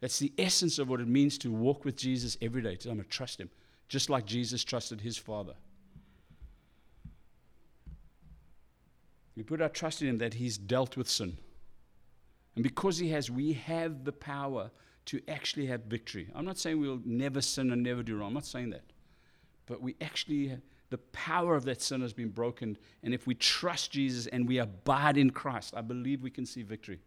That's 0.00 0.20
the 0.20 0.32
essence 0.38 0.78
of 0.78 0.88
what 0.88 1.00
it 1.00 1.08
means 1.08 1.38
to 1.38 1.50
walk 1.50 1.84
with 1.84 1.96
Jesus 1.96 2.36
every 2.40 2.62
day. 2.62 2.78
I'm 2.84 2.96
going 2.96 2.98
to 2.98 3.08
trust 3.08 3.40
him, 3.40 3.50
just 3.88 4.08
like 4.08 4.24
Jesus 4.26 4.62
trusted 4.62 5.00
his 5.00 5.16
Father. 5.16 5.54
We 9.34 9.42
put 9.42 9.60
our 9.60 9.68
trust 9.68 10.02
in 10.02 10.08
him 10.08 10.18
that 10.18 10.34
he's 10.34 10.56
dealt 10.56 10.96
with 10.96 11.08
sin. 11.08 11.36
And 12.54 12.62
because 12.62 12.98
he 12.98 13.08
has, 13.10 13.30
we 13.30 13.54
have 13.54 14.04
the 14.04 14.12
power 14.12 14.70
to 15.06 15.20
actually 15.28 15.66
have 15.66 15.82
victory. 15.84 16.28
I'm 16.34 16.44
not 16.44 16.58
saying 16.58 16.80
we'll 16.80 17.00
never 17.04 17.40
sin 17.40 17.70
and 17.70 17.82
never 17.82 18.02
do 18.02 18.16
wrong. 18.16 18.28
I'm 18.28 18.34
not 18.34 18.44
saying 18.44 18.70
that. 18.70 18.84
But 19.66 19.80
we 19.80 19.96
actually, 20.00 20.56
the 20.90 20.98
power 20.98 21.54
of 21.54 21.64
that 21.64 21.80
sin 21.80 22.00
has 22.00 22.12
been 22.12 22.28
broken. 22.28 22.76
And 23.02 23.14
if 23.14 23.26
we 23.26 23.34
trust 23.34 23.92
Jesus 23.92 24.26
and 24.26 24.48
we 24.48 24.58
abide 24.58 25.16
in 25.16 25.30
Christ, 25.30 25.74
I 25.76 25.80
believe 25.80 26.22
we 26.22 26.30
can 26.30 26.44
see 26.44 26.62
victory. 26.62 27.00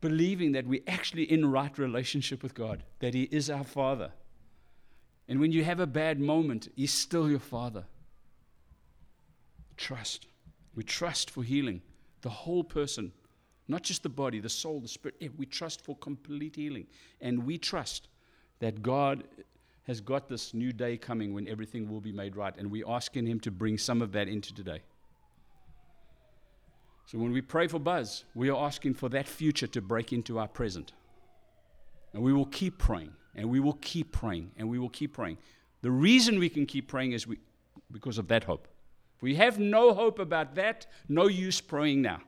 Believing 0.00 0.52
that 0.52 0.66
we're 0.66 0.82
actually 0.86 1.30
in 1.30 1.50
right 1.50 1.76
relationship 1.76 2.42
with 2.42 2.54
God, 2.54 2.84
that 3.00 3.14
He 3.14 3.24
is 3.24 3.50
our 3.50 3.64
Father. 3.64 4.12
And 5.26 5.40
when 5.40 5.52
you 5.52 5.64
have 5.64 5.80
a 5.80 5.86
bad 5.86 6.20
moment, 6.20 6.68
He's 6.76 6.92
still 6.92 7.28
your 7.28 7.40
Father. 7.40 7.84
Trust. 9.76 10.26
We 10.76 10.84
trust 10.84 11.30
for 11.30 11.42
healing. 11.42 11.82
The 12.22 12.30
whole 12.30 12.62
person 12.62 13.12
not 13.68 13.82
just 13.82 14.02
the 14.02 14.08
body, 14.08 14.40
the 14.40 14.48
soul, 14.48 14.80
the 14.80 14.88
spirit. 14.88 15.16
Eh, 15.20 15.28
we 15.36 15.46
trust 15.46 15.84
for 15.84 15.94
complete 15.96 16.56
healing. 16.56 16.86
And 17.20 17.44
we 17.44 17.58
trust 17.58 18.08
that 18.60 18.82
God 18.82 19.24
has 19.86 20.00
got 20.00 20.28
this 20.28 20.54
new 20.54 20.72
day 20.72 20.96
coming 20.96 21.34
when 21.34 21.46
everything 21.46 21.88
will 21.88 22.00
be 22.00 22.12
made 22.12 22.34
right. 22.34 22.54
And 22.56 22.70
we're 22.70 22.88
asking 22.88 23.26
Him 23.26 23.40
to 23.40 23.50
bring 23.50 23.78
some 23.78 24.02
of 24.02 24.12
that 24.12 24.26
into 24.26 24.54
today. 24.54 24.80
So 27.06 27.18
when 27.18 27.32
we 27.32 27.40
pray 27.40 27.68
for 27.68 27.78
Buzz, 27.78 28.24
we 28.34 28.50
are 28.50 28.66
asking 28.66 28.94
for 28.94 29.08
that 29.10 29.26
future 29.26 29.66
to 29.68 29.80
break 29.80 30.12
into 30.12 30.38
our 30.38 30.48
present. 30.48 30.92
And 32.12 32.22
we 32.22 32.32
will 32.32 32.46
keep 32.46 32.78
praying, 32.78 33.12
and 33.34 33.48
we 33.48 33.60
will 33.60 33.78
keep 33.80 34.12
praying, 34.12 34.50
and 34.58 34.68
we 34.68 34.78
will 34.78 34.90
keep 34.90 35.14
praying. 35.14 35.38
The 35.80 35.90
reason 35.90 36.38
we 36.38 36.48
can 36.48 36.66
keep 36.66 36.88
praying 36.88 37.12
is 37.12 37.26
we, 37.26 37.38
because 37.90 38.18
of 38.18 38.28
that 38.28 38.44
hope. 38.44 38.68
If 39.16 39.22
we 39.22 39.36
have 39.36 39.58
no 39.58 39.94
hope 39.94 40.18
about 40.18 40.54
that, 40.56 40.86
no 41.08 41.28
use 41.28 41.60
praying 41.60 42.02
now. 42.02 42.20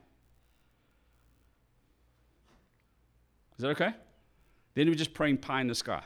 Is 3.61 3.63
that 3.63 3.79
okay? 3.79 3.93
Then 4.73 4.87
we're 4.87 4.95
just 4.95 5.13
praying 5.13 5.37
pie 5.37 5.61
in 5.61 5.67
the 5.67 5.75
sky. 5.75 6.01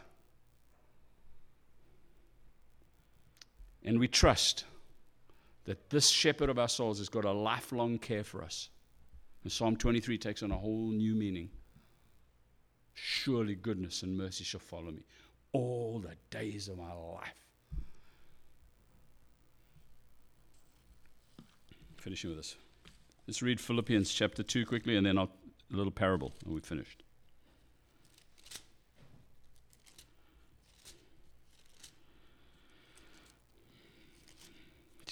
And 3.81 3.97
we 3.97 4.09
trust 4.09 4.65
that 5.63 5.89
this 5.89 6.09
shepherd 6.09 6.49
of 6.49 6.59
our 6.59 6.67
souls 6.67 6.97
has 6.97 7.07
got 7.07 7.23
a 7.23 7.31
lifelong 7.31 7.97
care 7.97 8.25
for 8.25 8.43
us. 8.43 8.67
And 9.43 9.53
Psalm 9.53 9.77
23 9.77 10.17
takes 10.17 10.43
on 10.43 10.51
a 10.51 10.57
whole 10.57 10.91
new 10.91 11.15
meaning. 11.15 11.49
Surely 12.93 13.55
goodness 13.55 14.03
and 14.03 14.17
mercy 14.17 14.43
shall 14.43 14.59
follow 14.59 14.91
me 14.91 15.05
all 15.53 15.99
the 15.99 16.15
days 16.37 16.67
of 16.67 16.77
my 16.77 16.91
life. 16.91 17.45
Finishing 21.95 22.31
with 22.31 22.39
this. 22.39 22.57
Let's 23.27 23.41
read 23.41 23.61
Philippians 23.61 24.11
chapter 24.13 24.43
2 24.43 24.65
quickly 24.65 24.97
and 24.97 25.05
then 25.05 25.17
I'll, 25.17 25.31
a 25.71 25.77
little 25.77 25.89
parable 25.89 26.33
and 26.43 26.53
we've 26.53 26.65
finished. 26.65 27.04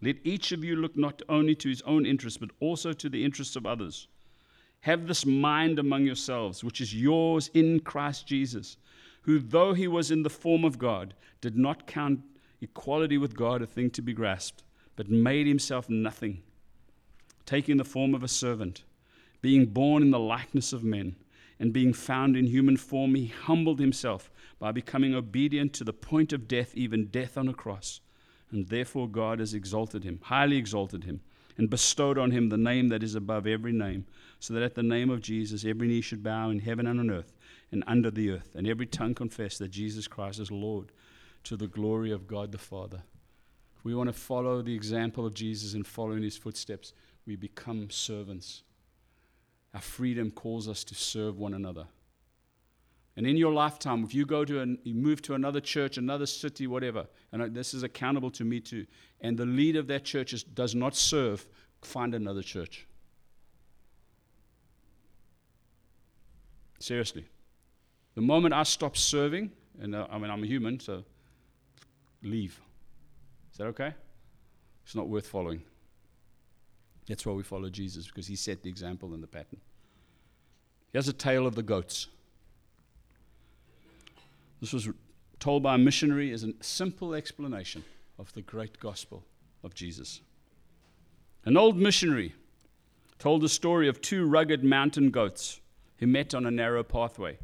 Let 0.00 0.16
each 0.24 0.52
of 0.52 0.62
you 0.62 0.76
look 0.76 0.96
not 0.96 1.22
only 1.28 1.54
to 1.56 1.68
his 1.68 1.82
own 1.82 2.06
interests, 2.06 2.38
but 2.38 2.50
also 2.60 2.92
to 2.92 3.08
the 3.08 3.24
interests 3.24 3.56
of 3.56 3.66
others. 3.66 4.06
Have 4.80 5.08
this 5.08 5.26
mind 5.26 5.78
among 5.78 6.06
yourselves, 6.06 6.62
which 6.62 6.80
is 6.80 6.94
yours 6.94 7.50
in 7.52 7.80
Christ 7.80 8.26
Jesus, 8.26 8.76
who, 9.22 9.40
though 9.40 9.74
he 9.74 9.88
was 9.88 10.10
in 10.10 10.22
the 10.22 10.30
form 10.30 10.64
of 10.64 10.78
God, 10.78 11.14
did 11.40 11.56
not 11.56 11.86
count 11.86 12.20
equality 12.60 13.18
with 13.18 13.36
God 13.36 13.60
a 13.60 13.66
thing 13.66 13.90
to 13.90 14.02
be 14.02 14.12
grasped, 14.12 14.62
but 14.94 15.10
made 15.10 15.46
himself 15.46 15.88
nothing, 15.88 16.42
taking 17.44 17.76
the 17.76 17.84
form 17.84 18.14
of 18.14 18.22
a 18.22 18.28
servant, 18.28 18.84
being 19.42 19.66
born 19.66 20.02
in 20.02 20.10
the 20.10 20.18
likeness 20.18 20.72
of 20.72 20.84
men, 20.84 21.16
and 21.58 21.72
being 21.72 21.92
found 21.92 22.36
in 22.36 22.46
human 22.46 22.76
form, 22.76 23.16
he 23.16 23.26
humbled 23.26 23.80
himself 23.80 24.30
by 24.60 24.70
becoming 24.70 25.14
obedient 25.14 25.72
to 25.72 25.82
the 25.84 25.92
point 25.92 26.32
of 26.32 26.46
death, 26.46 26.72
even 26.76 27.06
death 27.06 27.36
on 27.36 27.48
a 27.48 27.54
cross. 27.54 28.00
And 28.50 28.68
therefore 28.68 29.08
God 29.08 29.40
has 29.40 29.54
exalted 29.54 30.04
him, 30.04 30.20
highly 30.22 30.56
exalted 30.56 31.04
him, 31.04 31.20
and 31.56 31.68
bestowed 31.68 32.18
on 32.18 32.30
him 32.30 32.48
the 32.48 32.56
name 32.56 32.88
that 32.88 33.02
is 33.02 33.14
above 33.14 33.46
every 33.46 33.72
name, 33.72 34.06
so 34.40 34.54
that 34.54 34.62
at 34.62 34.74
the 34.74 34.82
name 34.82 35.10
of 35.10 35.20
Jesus 35.20 35.64
every 35.64 35.88
knee 35.88 36.00
should 36.00 36.22
bow 36.22 36.50
in 36.50 36.60
heaven 36.60 36.86
and 36.86 37.00
on 37.00 37.10
earth 37.10 37.34
and 37.70 37.84
under 37.86 38.10
the 38.10 38.30
earth, 38.30 38.54
and 38.54 38.66
every 38.66 38.86
tongue 38.86 39.14
confess 39.14 39.58
that 39.58 39.68
Jesus 39.68 40.08
Christ 40.08 40.38
is 40.38 40.50
Lord, 40.50 40.92
to 41.44 41.56
the 41.56 41.66
glory 41.66 42.10
of 42.10 42.26
God 42.26 42.52
the 42.52 42.58
Father. 42.58 43.02
If 43.76 43.84
we 43.84 43.94
want 43.94 44.08
to 44.08 44.12
follow 44.12 44.62
the 44.62 44.74
example 44.74 45.26
of 45.26 45.34
Jesus 45.34 45.74
and 45.74 45.86
follow 45.86 46.12
in 46.12 46.22
his 46.22 46.36
footsteps, 46.36 46.92
we 47.26 47.36
become 47.36 47.90
servants. 47.90 48.62
Our 49.74 49.80
freedom 49.80 50.30
calls 50.30 50.68
us 50.68 50.82
to 50.84 50.94
serve 50.94 51.38
one 51.38 51.54
another. 51.54 51.86
And 53.18 53.26
in 53.26 53.36
your 53.36 53.52
lifetime, 53.52 54.04
if 54.04 54.14
you 54.14 54.24
go 54.24 54.44
to 54.44 54.60
an, 54.60 54.78
you 54.84 54.94
move 54.94 55.22
to 55.22 55.34
another 55.34 55.60
church, 55.60 55.98
another 55.98 56.24
city, 56.24 56.68
whatever, 56.68 57.08
and 57.32 57.52
this 57.52 57.74
is 57.74 57.82
accountable 57.82 58.30
to 58.30 58.44
me 58.44 58.60
too, 58.60 58.86
and 59.20 59.36
the 59.36 59.44
lead 59.44 59.74
of 59.74 59.88
that 59.88 60.04
church 60.04 60.32
is, 60.32 60.44
does 60.44 60.76
not 60.76 60.94
serve, 60.94 61.44
find 61.82 62.14
another 62.14 62.42
church. 62.42 62.86
Seriously. 66.78 67.24
The 68.14 68.20
moment 68.20 68.54
I 68.54 68.62
stop 68.62 68.96
serving, 68.96 69.50
and 69.80 69.96
uh, 69.96 70.06
I 70.08 70.18
mean, 70.18 70.30
I'm 70.30 70.44
a 70.44 70.46
human, 70.46 70.78
so 70.78 71.02
leave. 72.22 72.60
Is 73.50 73.58
that 73.58 73.64
okay? 73.64 73.94
It's 74.84 74.94
not 74.94 75.08
worth 75.08 75.26
following. 75.26 75.62
That's 77.08 77.26
why 77.26 77.32
we 77.32 77.42
follow 77.42 77.68
Jesus, 77.68 78.06
because 78.06 78.28
he 78.28 78.36
set 78.36 78.62
the 78.62 78.70
example 78.70 79.12
and 79.12 79.20
the 79.20 79.26
pattern. 79.26 79.58
Here's 80.92 81.08
a 81.08 81.12
tale 81.12 81.48
of 81.48 81.56
the 81.56 81.64
goats. 81.64 82.06
This 84.60 84.72
was 84.72 84.88
told 85.38 85.62
by 85.62 85.76
a 85.76 85.78
missionary 85.78 86.32
as 86.32 86.44
a 86.44 86.52
simple 86.60 87.14
explanation 87.14 87.84
of 88.18 88.32
the 88.32 88.42
great 88.42 88.80
gospel 88.80 89.24
of 89.62 89.74
Jesus. 89.74 90.20
An 91.44 91.56
old 91.56 91.76
missionary 91.76 92.34
told 93.18 93.42
the 93.42 93.48
story 93.48 93.88
of 93.88 94.00
two 94.00 94.26
rugged 94.26 94.64
mountain 94.64 95.10
goats 95.10 95.60
who 95.98 96.06
met 96.06 96.34
on 96.34 96.46
a 96.46 96.50
narrow 96.50 96.82
pathway. 96.82 97.38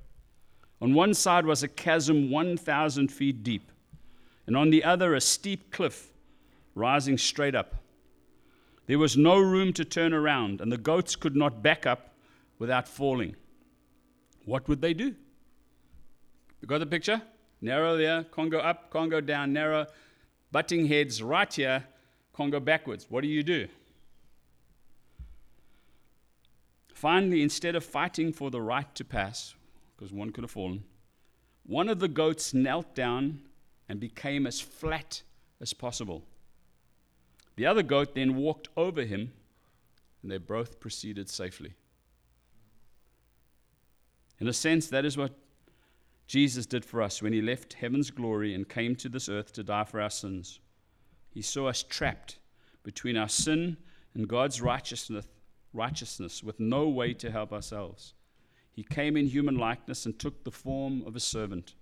On 0.81 0.95
one 0.95 1.15
side 1.15 1.47
was 1.47 1.62
a 1.62 1.69
chasm 1.69 2.31
1,000 2.31 3.09
feet 3.09 3.43
deep, 3.43 3.71
and 4.47 4.57
on 4.57 4.71
the 4.71 4.85
other, 4.85 5.15
a 5.15 5.21
steep 5.21 5.73
cliff 5.73 6.12
rising 6.75 7.17
straight 7.17 7.55
up. 7.55 7.77
There 8.87 8.99
was 8.99 9.17
no 9.17 9.39
room 9.39 9.73
to 9.75 9.85
turn 9.85 10.12
around, 10.12 10.61
and 10.61 10.71
the 10.71 10.77
goats 10.77 11.17
could 11.17 11.35
not 11.35 11.62
back 11.62 11.87
up 11.87 12.15
without 12.59 12.87
falling. 12.87 13.37
What 14.45 14.69
would 14.69 14.83
they 14.83 14.93
do? 14.93 15.15
You 16.65 16.69
got 16.69 16.79
the 16.79 16.87
picture? 16.87 17.21
Narrow 17.61 17.95
there, 17.99 18.25
can't 18.25 18.55
up, 18.55 18.91
can't 18.91 19.27
down, 19.27 19.53
narrow, 19.53 19.87
butting 20.51 20.87
heads 20.87 21.23
right 21.23 21.53
here, 21.53 21.85
can't 22.35 22.65
backwards. 22.65 23.05
What 23.11 23.21
do 23.21 23.29
you 23.29 23.43
do? 23.43 23.69
Finally, 26.95 27.43
instead 27.43 27.77
of 27.77 27.85
fighting 27.85 28.33
for 28.33 28.51
the 28.51 28.62
right 28.62 28.95
to 28.95 29.05
pass, 29.05 29.55
because 29.95 30.11
one 30.11 30.31
could 30.31 30.43
have 30.43 30.53
fallen, 30.53 30.85
one 31.67 31.91
of 31.91 31.99
the 31.99 32.09
goats 32.09 32.55
knelt 32.55 32.95
down 32.95 33.43
and 33.87 34.01
became 34.01 34.47
as 34.47 34.59
flat 34.59 35.23
as 35.61 35.75
possible. 35.75 36.25
The 37.57 37.67
other 37.67 37.83
goat 37.83 38.15
then 38.15 38.37
walked 38.37 38.69
over 38.75 39.03
him, 39.03 39.35
and 40.23 40.33
they 40.33 40.39
both 40.39 40.81
proceeded 40.81 41.29
safely. 41.29 41.75
In 44.41 44.49
a 44.49 44.55
sense, 44.55 44.87
that 44.87 45.05
is 45.05 45.19
what 45.19 45.43
Jesus 46.27 46.66
did 46.66 46.85
for 46.85 47.03
us 47.03 47.22
when 47.22 47.33
he 47.33 47.43
left 47.43 47.75
heaven's 47.75 48.11
glory 48.11 48.55
and 48.55 48.68
came 48.68 48.97
to 48.97 49.09
this 49.09 49.29
earth 49.29 49.53
to 49.53 49.62
die 49.62 49.85
for 49.85 50.01
our 50.01 50.11
sins. 50.11 50.61
He 51.31 51.43
saw 51.43 51.68
us 51.68 51.83
trapped 51.83 52.39
between 52.83 53.16
our 53.16 53.29
sin 53.29 53.77
and 54.14 54.29
God's 54.29 54.62
righteousness, 54.62 55.27
righteousness 55.72 56.43
with 56.43 56.61
no 56.61 56.89
way 56.89 57.12
to 57.14 57.31
help 57.31 57.53
ourselves. 57.53 58.14
He 58.72 58.83
came 58.83 59.16
in 59.16 59.27
human 59.27 59.57
likeness 59.57 60.07
and 60.07 60.18
took 60.18 60.45
the 60.45 60.51
form 60.51 61.03
of 61.07 61.14
a 61.14 61.20
servant. 61.20 61.75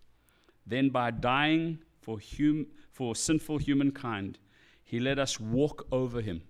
Then, 0.66 0.90
by 0.90 1.10
dying 1.10 1.78
for, 2.00 2.18
hum, 2.20 2.66
for 2.90 3.14
sinful 3.14 3.58
humankind, 3.58 4.38
he 4.84 5.00
let 5.00 5.18
us 5.18 5.40
walk 5.40 5.86
over 5.90 6.20
him 6.20 6.42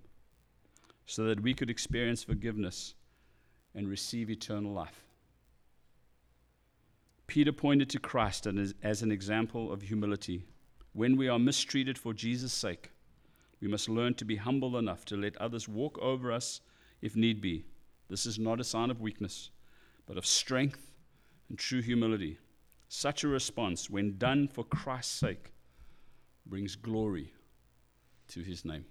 so 1.07 1.25
that 1.25 1.41
we 1.41 1.55
could 1.55 1.71
experience 1.71 2.25
forgiveness 2.25 2.95
and 3.75 3.89
receive 3.89 4.31
eternal 4.31 4.73
life. 4.73 5.05
Peter 7.33 7.51
pointed 7.51 7.89
to 7.89 7.99
Christ 7.99 8.47
as, 8.83 9.01
an 9.01 9.11
example 9.11 9.73
of 9.73 9.81
humility. 9.81 10.45
When 10.93 11.17
we 11.17 11.29
are 11.29 11.39
mistreated 11.39 11.97
for 11.97 12.13
Jesus' 12.13 12.53
sake, 12.53 12.91
we 13.59 13.69
must 13.69 13.89
learn 13.89 14.13
to 14.17 14.27
be 14.27 14.37
humble 14.37 14.77
enough 14.77 15.07
to 15.07 15.17
let 15.17 15.39
others 15.39 15.67
walk 15.67 15.99
over 16.03 16.31
us 16.31 16.61
if 17.01 17.17
need 17.17 17.41
be. 17.41 17.65
This 18.11 18.27
is 18.27 18.39
not 18.39 18.61
a 18.61 18.65
sign 18.65 18.91
of 18.91 19.01
weakness, 19.01 19.49
but 20.05 20.19
of 20.19 20.27
strength 20.27 20.91
and 21.49 21.59
true 21.59 21.81
humility. 21.81 22.37
Such 22.91 23.25
a 23.25 23.29
response, 23.29 23.89
when 23.89 24.19
done 24.19 24.47
for 24.47 24.63
Christ's 24.65 25.19
sake, 25.19 25.55
brings 26.45 26.77
glory 26.77 27.33
to 28.29 28.43
his 28.43 28.63
name. 28.63 28.85